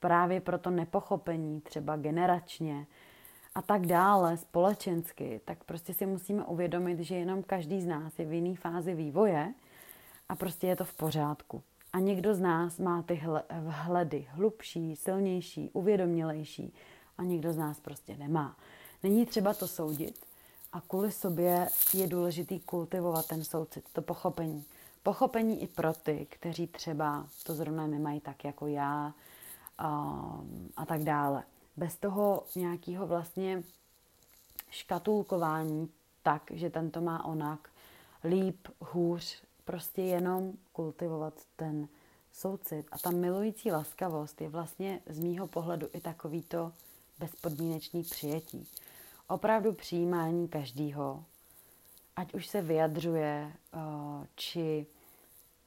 právě 0.00 0.40
pro 0.40 0.58
to 0.58 0.70
nepochopení, 0.70 1.60
třeba 1.60 1.96
generačně 1.96 2.86
a 3.54 3.62
tak 3.62 3.86
dále, 3.86 4.36
společensky, 4.36 5.40
tak 5.44 5.64
prostě 5.64 5.94
si 5.94 6.06
musíme 6.06 6.44
uvědomit, 6.44 7.00
že 7.00 7.14
jenom 7.14 7.42
každý 7.42 7.80
z 7.80 7.86
nás 7.86 8.18
je 8.18 8.26
v 8.26 8.32
jiné 8.32 8.56
fázi 8.56 8.94
vývoje 8.94 9.54
a 10.28 10.36
prostě 10.36 10.66
je 10.66 10.76
to 10.76 10.84
v 10.84 10.94
pořádku. 10.94 11.62
A 11.92 11.98
někdo 11.98 12.34
z 12.34 12.40
nás 12.40 12.78
má 12.78 13.02
ty 13.02 13.22
vhledy 13.60 14.26
hlubší, 14.30 14.96
silnější, 14.96 15.70
uvědomělejší 15.72 16.74
a 17.18 17.22
někdo 17.22 17.52
z 17.52 17.56
nás 17.56 17.80
prostě 17.80 18.16
nemá. 18.16 18.56
Není 19.02 19.26
třeba 19.26 19.54
to 19.54 19.68
soudit 19.68 20.26
a 20.72 20.80
kvůli 20.80 21.12
sobě 21.12 21.68
je 21.94 22.06
důležitý 22.06 22.60
kultivovat 22.60 23.26
ten 23.26 23.44
soucit, 23.44 23.84
to 23.92 24.02
pochopení. 24.02 24.64
Pochopení 25.02 25.62
i 25.62 25.66
pro 25.66 25.92
ty, 25.92 26.26
kteří 26.30 26.66
třeba 26.66 27.26
to 27.42 27.54
zrovna 27.54 27.86
nemají 27.86 28.20
tak 28.20 28.44
jako 28.44 28.66
já, 28.66 29.14
Um, 29.84 30.72
a 30.76 30.86
tak 30.86 31.04
dále. 31.04 31.42
Bez 31.76 31.96
toho 31.96 32.44
nějakého 32.56 33.06
vlastně 33.06 33.62
škatulkování 34.70 35.90
tak, 36.22 36.42
že 36.50 36.70
ten 36.70 36.90
to 36.90 37.00
má 37.00 37.24
onak, 37.24 37.70
líp, 38.24 38.68
hůř, 38.80 39.42
prostě 39.68 40.02
jenom 40.02 40.52
kultivovat 40.72 41.34
ten 41.56 41.88
soucit. 42.32 42.86
A 42.92 42.98
ta 42.98 43.10
milující 43.10 43.70
laskavost 43.70 44.40
je 44.40 44.48
vlastně 44.48 45.00
z 45.06 45.18
mýho 45.18 45.46
pohledu 45.46 45.88
i 45.92 46.00
takovýto 46.00 46.72
bezpodmínečný 47.18 48.02
přijetí. 48.02 48.66
Opravdu 49.28 49.72
přijímání 49.72 50.48
každýho, 50.48 51.24
ať 52.16 52.34
už 52.34 52.46
se 52.46 52.62
vyjadřuje, 52.62 53.52
uh, 53.74 53.80
či 54.34 54.86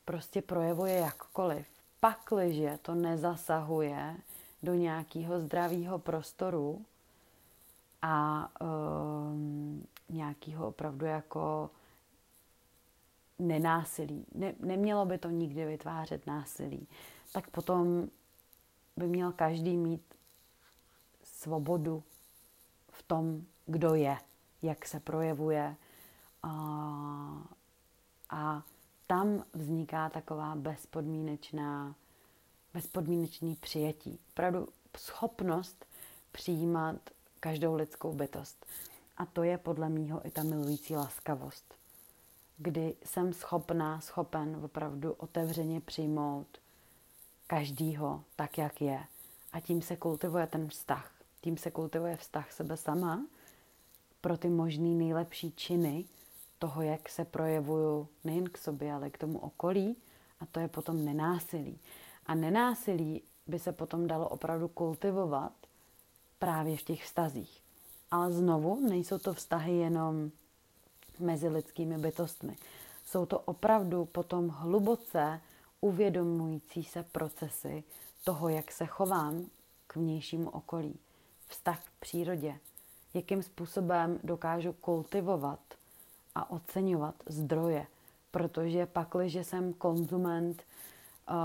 prostě 0.06 0.42
projevuje 0.42 0.94
jakkoliv 0.94 1.68
pakliže 2.00 2.80
to 2.82 2.96
nezasahuje 2.96 4.18
do 4.64 4.74
nějakého 4.74 5.40
zdravého 5.40 6.00
prostoru 6.00 6.86
a 8.02 8.50
um, 8.62 9.88
nějakého 10.10 10.68
opravdu 10.68 11.06
jako 11.06 11.70
nenásilí. 13.42 14.26
Ne, 14.36 14.54
nemělo 14.60 15.06
by 15.06 15.18
to 15.18 15.30
nikdy 15.30 15.66
vytvářet 15.66 16.28
násilí. 16.28 16.88
Tak 17.34 17.50
potom 17.50 18.08
by 18.98 19.08
měl 19.08 19.32
každý 19.32 19.78
mít 19.78 20.02
svobodu 21.24 22.04
v 22.92 23.04
tom, 23.04 23.42
kdo 23.66 23.96
je, 23.96 24.18
jak 24.62 24.86
se 24.86 25.00
projevuje 25.00 25.76
a, 26.44 26.52
a 28.30 28.64
tam 29.08 29.46
vzniká 29.54 30.10
taková 30.10 30.56
bezpodmínečná, 30.56 31.96
bezpodmínečný 32.74 33.56
přijetí. 33.56 34.20
Opravdu 34.30 34.68
schopnost 34.98 35.86
přijímat 36.32 36.96
každou 37.40 37.76
lidskou 37.76 38.14
bytost. 38.14 38.66
A 39.18 39.26
to 39.26 39.44
je 39.44 39.58
podle 39.58 39.90
mýho 39.90 40.28
i 40.28 40.32
ta 40.32 40.44
milující 40.44 40.96
laskavost. 40.96 41.81
Kdy 42.58 42.96
jsem 43.04 43.34
schopná, 43.34 44.02
schopen 44.02 44.62
opravdu 44.64 45.14
otevřeně 45.14 45.82
přijmout 45.82 46.48
každýho 47.48 48.24
tak, 48.36 48.58
jak 48.58 48.82
je. 48.82 49.04
A 49.54 49.60
tím 49.60 49.82
se 49.82 49.96
kultivuje 49.96 50.48
ten 50.48 50.70
vztah. 50.70 51.12
Tím 51.42 51.58
se 51.58 51.72
kultivuje 51.72 52.18
vztah 52.18 52.52
sebe 52.52 52.78
sama 52.78 53.26
pro 54.22 54.38
ty 54.38 54.50
možný 54.50 54.96
nejlepší 54.96 55.52
činy, 55.52 56.06
toho, 56.60 56.82
jak 56.82 57.10
se 57.10 57.26
projevuju 57.26 58.08
nejen 58.24 58.50
k 58.50 58.58
sobě, 58.58 58.94
ale 58.94 59.10
k 59.10 59.18
tomu 59.18 59.40
okolí 59.40 59.98
a 60.40 60.46
to 60.46 60.60
je 60.60 60.68
potom 60.68 61.06
nenásilí. 61.06 61.80
A 62.26 62.36
nenásilí 62.36 63.22
by 63.48 63.60
se 63.60 63.72
potom 63.72 64.08
dalo 64.08 64.30
opravdu 64.30 64.68
kultivovat 64.68 65.54
právě 66.40 66.78
v 66.78 66.84
těch 66.84 67.04
vztazích. 67.04 67.64
Ale 68.12 68.32
znovu 68.32 68.88
nejsou 68.90 69.18
to 69.18 69.34
vztahy 69.34 69.78
jenom 69.78 70.32
mezi 71.22 71.48
lidskými 71.48 71.98
bytostmi. 71.98 72.58
Jsou 73.06 73.26
to 73.26 73.40
opravdu 73.40 74.06
potom 74.06 74.50
hluboce 74.50 75.42
uvědomující 75.82 76.84
se 76.84 77.04
procesy 77.04 77.84
toho, 78.24 78.50
jak 78.50 78.72
se 78.72 78.86
chovám 78.86 79.46
k 79.88 79.96
vnějšímu 79.96 80.50
okolí. 80.50 81.00
Vztah 81.48 81.80
k 81.80 81.92
přírodě. 82.00 82.58
Jakým 83.14 83.44
způsobem 83.44 84.20
dokážu 84.24 84.74
kultivovat 84.74 85.60
a 86.36 86.52
oceňovat 86.52 87.16
zdroje, 87.26 87.88
protože 88.32 88.86
pakliže 88.86 89.44
jsem 89.44 89.74
konzument 89.74 90.64
uh, 91.30 91.36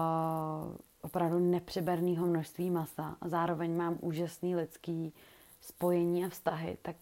opravdu 1.03 1.39
nepřeberného 1.39 2.27
množství 2.27 2.71
masa 2.71 3.17
a 3.21 3.29
zároveň 3.29 3.77
mám 3.77 3.99
úžasný 4.01 4.57
lidský 4.57 5.13
spojení 5.61 6.25
a 6.25 6.29
vztahy, 6.29 6.79
tak 6.83 6.97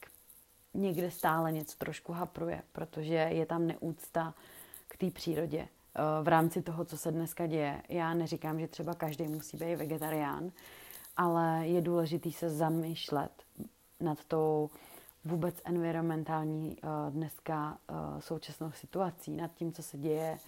někde 0.74 1.10
stále 1.10 1.52
něco 1.52 1.78
trošku 1.78 2.12
hapruje, 2.12 2.62
protože 2.72 3.14
je 3.14 3.46
tam 3.46 3.66
neúcta 3.66 4.34
k 4.88 4.96
té 4.96 5.10
přírodě 5.10 5.58
uh, 5.60 6.24
v 6.24 6.28
rámci 6.28 6.62
toho, 6.62 6.84
co 6.84 6.98
se 6.98 7.12
dneska 7.12 7.46
děje. 7.46 7.82
Já 7.88 8.14
neříkám, 8.14 8.60
že 8.60 8.68
třeba 8.68 8.94
každý 8.94 9.28
musí 9.28 9.56
být 9.56 9.76
vegetarián, 9.76 10.50
ale 11.16 11.66
je 11.66 11.80
důležité 11.80 12.30
se 12.30 12.50
zamýšlet 12.50 13.30
nad 14.00 14.24
tou 14.24 14.70
vůbec 15.24 15.54
environmentální 15.64 16.76
uh, 16.82 17.14
dneska 17.14 17.78
uh, 17.90 18.20
současnou 18.20 18.72
situací, 18.72 19.36
nad 19.36 19.54
tím, 19.54 19.72
co 19.72 19.82
se 19.82 19.98
děje, 19.98 20.38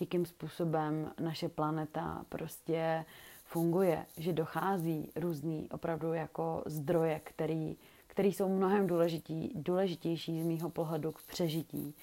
jakým 0.00 0.26
způsobem 0.26 1.12
naše 1.20 1.48
planeta 1.48 2.24
prostě 2.28 3.04
funguje, 3.44 4.06
že 4.16 4.32
dochází 4.32 5.12
různý 5.16 5.68
opravdu 5.70 6.12
jako 6.12 6.62
zdroje, 6.66 7.20
který, 7.24 7.76
který 8.16 8.32
jsou 8.32 8.48
mnohem 8.48 8.86
důležitý, 8.86 9.50
důležitější 9.54 10.42
z 10.42 10.44
mýho 10.44 10.70
pohledu 10.70 11.12
k 11.12 11.22
přežití, 11.22 11.94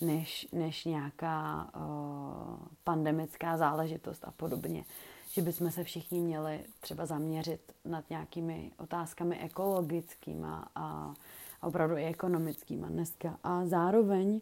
než, 0.00 0.48
než 0.52 0.84
nějaká 0.84 1.70
uh, 1.76 2.56
pandemická 2.84 3.56
záležitost 3.56 4.24
a 4.24 4.30
podobně. 4.30 4.84
že 5.32 5.42
bychom 5.42 5.70
se 5.70 5.84
všichni 5.84 6.20
měli 6.20 6.60
třeba 6.80 7.06
zaměřit 7.06 7.60
nad 7.84 8.10
nějakými 8.10 8.72
otázkami 8.78 9.38
ekologickými 9.38 10.46
a, 10.46 10.68
a 10.74 11.66
opravdu 11.66 11.96
i 11.96 12.04
ekonomickými 12.04 12.86
dneska. 12.86 13.38
A 13.44 13.66
zároveň 13.66 14.40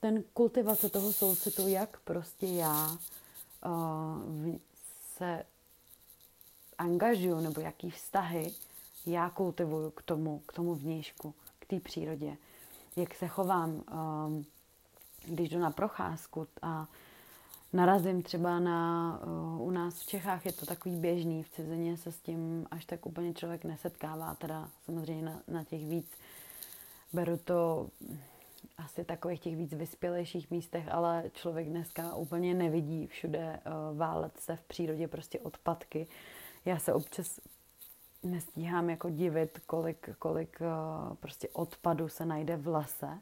ten 0.00 0.22
kultivace 0.34 0.88
toho 0.88 1.12
soucitu, 1.12 1.68
jak 1.68 2.00
prostě 2.00 2.46
já 2.46 2.96
uh, 3.66 4.56
se 5.16 5.44
angažuju, 6.78 7.40
nebo 7.40 7.60
jaký 7.60 7.90
vztahy 7.90 8.52
já 9.06 9.30
kultivuju 9.30 9.90
k 9.90 10.02
tomu, 10.02 10.38
k 10.38 10.52
tomu 10.52 10.74
vnějšku, 10.74 11.34
k 11.58 11.66
té 11.66 11.80
přírodě. 11.80 12.36
Jak 12.96 13.14
se 13.14 13.28
chovám, 13.28 13.70
um, 13.70 14.46
když 15.24 15.48
jdu 15.48 15.58
na 15.58 15.70
procházku 15.70 16.46
a 16.62 16.88
narazím 17.72 18.22
třeba 18.22 18.60
na, 18.60 19.20
uh, 19.26 19.62
u 19.62 19.70
nás 19.70 20.00
v 20.00 20.06
Čechách 20.06 20.46
je 20.46 20.52
to 20.52 20.66
takový 20.66 20.96
běžný, 20.96 21.42
v 21.42 21.50
cizině 21.50 21.96
se 21.96 22.12
s 22.12 22.18
tím 22.18 22.66
až 22.70 22.84
tak 22.84 23.06
úplně 23.06 23.34
člověk 23.34 23.64
nesetkává, 23.64 24.34
teda 24.34 24.68
samozřejmě 24.84 25.24
na, 25.24 25.42
na 25.48 25.64
těch 25.64 25.86
víc, 25.86 26.10
beru 27.12 27.36
to 27.36 27.88
asi 28.78 29.04
takových 29.04 29.40
těch 29.40 29.56
víc 29.56 29.72
vyspělejších 29.72 30.50
místech, 30.50 30.88
ale 30.90 31.30
člověk 31.34 31.68
dneska 31.68 32.14
úplně 32.14 32.54
nevidí 32.54 33.06
všude 33.06 33.60
uh, 33.66 33.98
válet 33.98 34.40
se 34.40 34.56
v 34.56 34.62
přírodě 34.62 35.08
prostě 35.08 35.40
odpadky. 35.40 36.06
Já 36.64 36.78
se 36.78 36.92
občas 36.92 37.40
nestíhám 38.22 38.90
jako 38.90 39.10
divit, 39.10 39.58
kolik, 39.66 40.10
kolik 40.18 40.60
uh, 40.60 41.16
prostě 41.16 41.48
odpadu 41.52 42.08
se 42.08 42.26
najde 42.26 42.56
v 42.56 42.68
lese. 42.68 43.18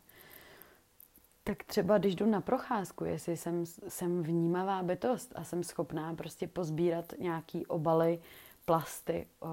Tak 1.45 1.65
třeba 1.65 1.99
když 1.99 2.15
jdu 2.15 2.27
na 2.27 2.41
procházku, 2.41 3.05
jestli 3.05 3.37
jsem, 3.37 3.67
jsem 3.67 4.23
vnímavá 4.23 4.83
bytost 4.83 5.33
a 5.37 5.45
jsem 5.45 5.65
schopná 5.65 6.15
prostě 6.15 6.47
pozbírat 6.47 7.13
nějaký 7.19 7.67
obaly, 7.67 8.21
plasty, 8.65 9.27
uh, 9.41 9.49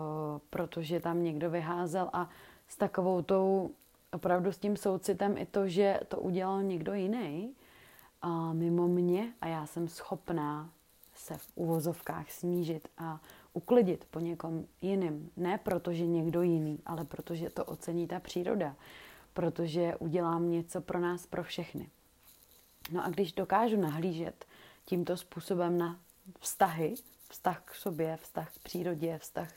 protože 0.49 0.99
tam 0.99 1.23
někdo 1.23 1.49
vyházel 1.49 2.09
a 2.13 2.29
s 2.67 2.77
takovou 2.77 3.21
tou 3.21 3.71
opravdu 4.13 4.51
s 4.51 4.57
tím 4.57 4.77
soucitem 4.77 5.37
i 5.37 5.45
to, 5.45 5.67
že 5.67 5.99
to 6.07 6.19
udělal 6.19 6.63
někdo 6.63 6.93
jiný 6.93 7.55
mimo 8.53 8.87
mě 8.87 9.33
a 9.41 9.47
já 9.47 9.65
jsem 9.65 9.87
schopná 9.87 10.69
se 11.15 11.37
v 11.37 11.47
uvozovkách 11.55 12.31
snížit 12.31 12.87
a 12.97 13.21
uklidit 13.57 14.05
po 14.11 14.19
někom 14.19 14.65
jiným. 14.81 15.31
Ne 15.37 15.57
protože 15.57 16.05
někdo 16.05 16.41
jiný, 16.41 16.79
ale 16.85 17.05
protože 17.05 17.49
to 17.49 17.65
ocení 17.65 18.07
ta 18.07 18.19
příroda. 18.19 18.75
Protože 19.33 19.95
udělám 19.95 20.51
něco 20.51 20.81
pro 20.81 20.99
nás, 20.99 21.25
pro 21.25 21.43
všechny. 21.43 21.89
No 22.91 23.05
a 23.05 23.09
když 23.09 23.33
dokážu 23.33 23.81
nahlížet 23.81 24.45
tímto 24.85 25.17
způsobem 25.17 25.77
na 25.77 25.99
vztahy, 26.39 26.95
vztah 27.29 27.61
k 27.65 27.75
sobě, 27.75 28.17
vztah 28.21 28.53
k 28.53 28.59
přírodě, 28.59 29.17
vztah 29.17 29.49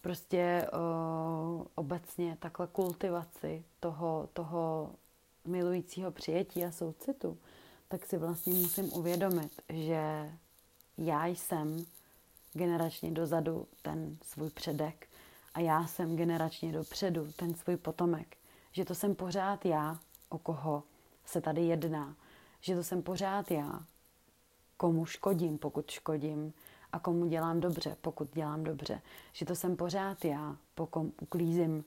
prostě 0.00 0.66
uh, 0.72 1.66
obecně 1.74 2.36
takhle 2.40 2.66
kultivaci 2.66 3.64
toho, 3.80 4.28
toho 4.32 4.90
milujícího 5.44 6.10
přijetí 6.10 6.64
a 6.64 6.72
soucitu, 6.72 7.38
tak 7.88 8.06
si 8.06 8.18
vlastně 8.18 8.54
musím 8.54 8.92
uvědomit, 8.92 9.52
že 9.68 10.30
já 10.98 11.26
jsem 11.26 11.86
generačně 12.56 13.10
dozadu 13.10 13.66
ten 13.82 14.16
svůj 14.22 14.50
předek 14.50 15.08
a 15.54 15.60
já 15.60 15.86
jsem 15.86 16.16
generačně 16.16 16.72
dopředu 16.72 17.32
ten 17.36 17.54
svůj 17.54 17.76
potomek. 17.76 18.36
Že 18.72 18.84
to 18.84 18.94
jsem 18.94 19.14
pořád 19.14 19.64
já, 19.64 19.98
o 20.28 20.38
koho 20.38 20.82
se 21.24 21.40
tady 21.40 21.62
jedná. 21.62 22.16
Že 22.60 22.76
to 22.76 22.82
jsem 22.84 23.02
pořád 23.02 23.50
já, 23.50 23.80
komu 24.76 25.06
škodím, 25.06 25.58
pokud 25.58 25.90
škodím, 25.90 26.52
a 26.92 26.98
komu 26.98 27.26
dělám 27.26 27.60
dobře, 27.60 27.96
pokud 28.00 28.34
dělám 28.34 28.64
dobře. 28.64 29.02
Že 29.32 29.46
to 29.46 29.54
jsem 29.54 29.76
pořád 29.76 30.24
já, 30.24 30.56
pokud 30.74 31.14
uklízím 31.22 31.84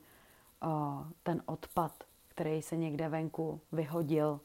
o, 0.61 1.05
ten 1.23 1.41
odpad, 1.45 2.03
který 2.27 2.61
se 2.61 2.77
někde 2.77 3.09
venku 3.09 3.61
vyhodil. 3.71 4.39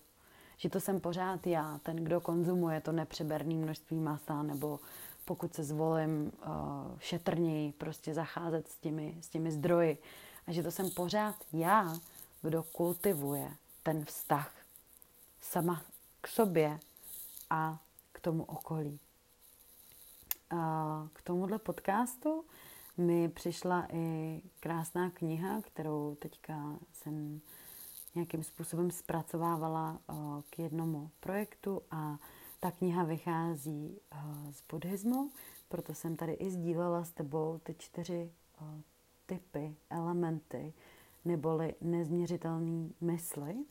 Že 0.56 0.70
to 0.70 0.80
jsem 0.80 1.00
pořád 1.00 1.46
já, 1.46 1.78
ten, 1.82 1.96
kdo 1.96 2.20
konzumuje 2.20 2.80
to 2.80 2.92
nepřeberné 2.92 3.54
množství 3.54 4.00
masa, 4.00 4.42
nebo 4.42 4.80
pokud 5.24 5.54
se 5.54 5.64
zvolím 5.64 6.32
o, 6.32 6.50
šetrněji 6.98 7.72
prostě 7.72 8.14
zacházet 8.14 8.68
s 8.68 8.76
těmi, 8.76 9.16
s 9.20 9.28
těmi 9.28 9.52
zdroji. 9.52 9.98
A 10.46 10.52
že 10.52 10.62
to 10.62 10.70
jsem 10.70 10.90
pořád 10.90 11.36
já, 11.52 11.94
kdo 12.42 12.62
kultivuje 12.62 13.50
ten 13.82 14.04
vztah 14.04 14.54
sama 15.40 15.82
k 16.20 16.28
sobě 16.28 16.80
a 17.50 17.78
k 18.12 18.20
tomu 18.20 18.44
okolí. 18.44 19.00
K 21.12 21.22
tomuhle 21.22 21.58
podcastu 21.58 22.44
mi 22.96 23.28
přišla 23.28 23.86
i 23.92 24.40
krásná 24.60 25.10
kniha, 25.10 25.60
kterou 25.60 26.14
teďka 26.14 26.78
jsem 26.92 27.40
nějakým 28.14 28.42
způsobem 28.42 28.90
zpracovávala 28.90 29.98
k 30.50 30.58
jednomu 30.58 31.10
projektu 31.20 31.82
a 31.90 32.18
ta 32.64 32.70
kniha 32.70 33.04
vychází 33.04 34.00
z 34.50 34.62
buddhismu, 34.70 35.30
proto 35.68 35.94
jsem 35.94 36.16
tady 36.16 36.32
i 36.32 36.50
sdílela 36.50 37.04
s 37.04 37.10
tebou 37.10 37.60
ty 37.62 37.74
čtyři 37.78 38.32
typy, 39.26 39.76
elementy, 39.90 40.74
neboli 41.24 41.74
nezměřitelné 41.80 42.88
mysli. 43.00 43.64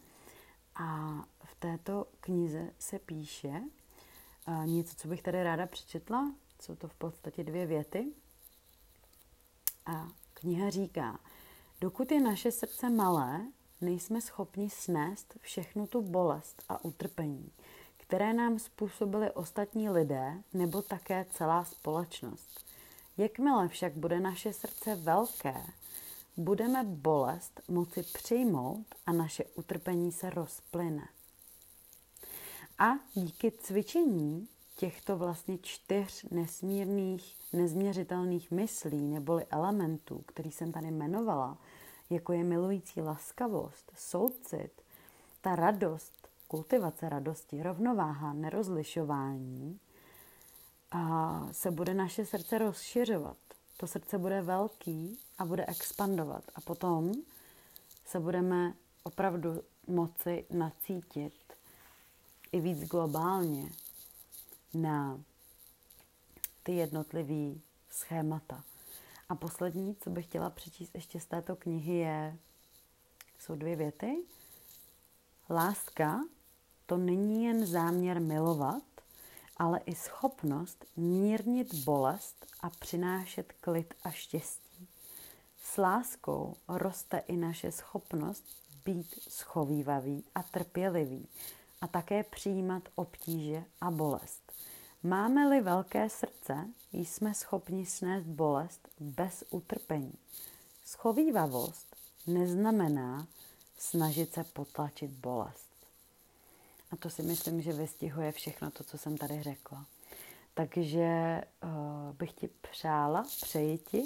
A 0.75 1.09
v 1.43 1.55
této 1.59 2.07
knize 2.19 2.73
se 2.79 2.99
píše 2.99 3.61
něco, 4.65 4.95
co 4.95 5.07
bych 5.07 5.21
tady 5.21 5.43
ráda 5.43 5.67
přečetla, 5.67 6.35
jsou 6.61 6.75
to 6.75 6.87
v 6.87 6.95
podstatě 6.95 7.43
dvě 7.43 7.65
věty. 7.65 8.13
A 9.85 10.07
kniha 10.33 10.69
říká, 10.69 11.19
dokud 11.81 12.11
je 12.11 12.21
naše 12.21 12.51
srdce 12.51 12.89
malé, 12.89 13.47
nejsme 13.81 14.21
schopni 14.21 14.69
snést 14.69 15.37
všechnu 15.41 15.87
tu 15.87 16.01
bolest 16.01 16.63
a 16.69 16.85
utrpení, 16.85 17.51
které 18.13 18.33
nám 18.33 18.59
způsobili 18.59 19.31
ostatní 19.31 19.89
lidé 19.89 20.33
nebo 20.53 20.81
také 20.81 21.25
celá 21.29 21.65
společnost. 21.65 22.65
Jakmile 23.17 23.67
však 23.67 23.93
bude 23.93 24.19
naše 24.19 24.53
srdce 24.53 24.95
velké, 24.95 25.55
budeme 26.37 26.83
bolest 26.83 27.61
moci 27.67 28.03
přijmout 28.03 28.85
a 29.05 29.11
naše 29.11 29.43
utrpení 29.55 30.11
se 30.11 30.29
rozplyne. 30.29 31.07
A 32.79 32.85
díky 33.13 33.51
cvičení 33.51 34.47
těchto 34.75 35.17
vlastně 35.17 35.57
čtyř 35.57 36.25
nesmírných, 36.31 37.35
nezměřitelných 37.53 38.51
myslí 38.51 39.07
neboli 39.07 39.45
elementů, 39.45 40.23
který 40.27 40.51
jsem 40.51 40.71
tady 40.71 40.87
jmenovala, 40.87 41.57
jako 42.09 42.33
je 42.33 42.43
milující 42.43 43.01
laskavost, 43.01 43.91
soucit, 43.97 44.81
ta 45.41 45.55
radost, 45.55 46.22
kultivace 46.53 47.09
radosti, 47.09 47.63
rovnováha, 47.63 48.33
nerozlišování, 48.33 49.79
a 50.91 51.47
se 51.51 51.71
bude 51.71 51.93
naše 51.93 52.25
srdce 52.25 52.57
rozšiřovat. 52.57 53.37
To 53.77 53.87
srdce 53.87 54.17
bude 54.17 54.41
velký 54.41 55.19
a 55.37 55.45
bude 55.45 55.65
expandovat. 55.65 56.43
A 56.55 56.61
potom 56.61 57.11
se 58.05 58.19
budeme 58.19 58.73
opravdu 59.03 59.63
moci 59.87 60.45
nacítit 60.49 61.33
i 62.51 62.59
víc 62.59 62.83
globálně 62.83 63.69
na 64.73 65.21
ty 66.63 66.71
jednotlivé 66.71 67.59
schémata. 67.89 68.63
A 69.29 69.35
poslední, 69.35 69.95
co 69.95 70.09
bych 70.09 70.25
chtěla 70.25 70.49
přečíst 70.49 70.95
ještě 70.95 71.19
z 71.19 71.25
této 71.25 71.55
knihy, 71.55 71.93
je, 71.93 72.37
jsou 73.39 73.55
dvě 73.55 73.75
věty. 73.75 74.23
Láska 75.49 76.19
to 76.85 76.97
není 76.97 77.45
jen 77.45 77.65
záměr 77.65 78.21
milovat, 78.21 78.83
ale 79.57 79.79
i 79.85 79.95
schopnost 79.95 80.85
mírnit 80.97 81.75
bolest 81.75 82.45
a 82.61 82.69
přinášet 82.69 83.53
klid 83.61 83.93
a 84.03 84.11
štěstí. 84.11 84.87
S 85.63 85.77
láskou 85.77 86.55
roste 86.67 87.17
i 87.17 87.37
naše 87.37 87.71
schopnost 87.71 88.43
být 88.85 89.15
schovývavý 89.29 90.23
a 90.35 90.43
trpělivý 90.43 91.27
a 91.81 91.87
také 91.87 92.23
přijímat 92.23 92.83
obtíže 92.95 93.63
a 93.81 93.91
bolest. 93.91 94.51
Máme-li 95.03 95.61
velké 95.61 96.09
srdce, 96.09 96.67
jsme 96.91 97.33
schopni 97.33 97.85
snést 97.85 98.25
bolest 98.25 98.87
bez 98.99 99.43
utrpení. 99.49 100.13
Schovývavost 100.85 101.95
neznamená 102.27 103.27
snažit 103.77 104.33
se 104.33 104.43
potlačit 104.43 105.11
bolest. 105.11 105.62
A 106.93 106.95
to 106.95 107.09
si 107.09 107.23
myslím, 107.23 107.61
že 107.61 107.73
vystihuje 107.73 108.31
všechno 108.31 108.71
to, 108.71 108.83
co 108.83 108.97
jsem 108.97 109.17
tady 109.17 109.43
řekla. 109.43 109.85
Takže 110.53 111.41
uh, 111.63 111.69
bych 112.15 112.33
ti 112.33 112.49
přála, 112.71 113.25
přeji 113.41 113.77
ti, 113.77 114.03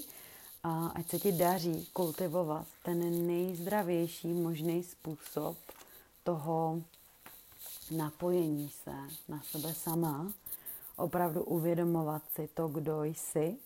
a 0.64 0.88
ať 0.88 1.10
se 1.10 1.20
ti 1.20 1.32
daří 1.32 1.88
kultivovat 1.94 2.68
ten 2.84 3.28
nejzdravější 3.28 4.28
možný 4.28 4.84
způsob 4.84 5.58
toho 6.24 6.82
napojení 7.92 8.70
se 8.70 8.96
na 9.28 9.42
sebe 9.42 9.74
sama, 9.74 10.34
opravdu 10.96 11.44
uvědomovat 11.44 12.22
si 12.36 12.50
to, 12.54 12.68
kdo 12.68 13.04
jsi 13.04 13.58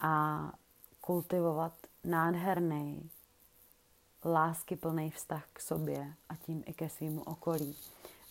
a 0.00 0.52
kultivovat 1.00 1.72
nádherný, 2.04 3.10
láskyplný 4.24 5.10
vztah 5.10 5.44
k 5.52 5.60
sobě 5.60 6.14
a 6.28 6.36
tím 6.36 6.64
i 6.66 6.72
ke 6.72 6.88
svýmu 6.88 7.22
okolí. 7.22 7.76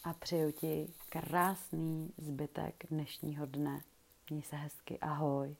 A 0.03 0.13
přeju 0.13 0.51
ti 0.51 0.93
krásný 1.09 2.13
zbytek 2.17 2.83
dnešního 2.89 3.45
dne. 3.45 3.81
Měj 4.29 4.43
se 4.43 4.55
hezky, 4.55 4.99
ahoj. 4.99 5.55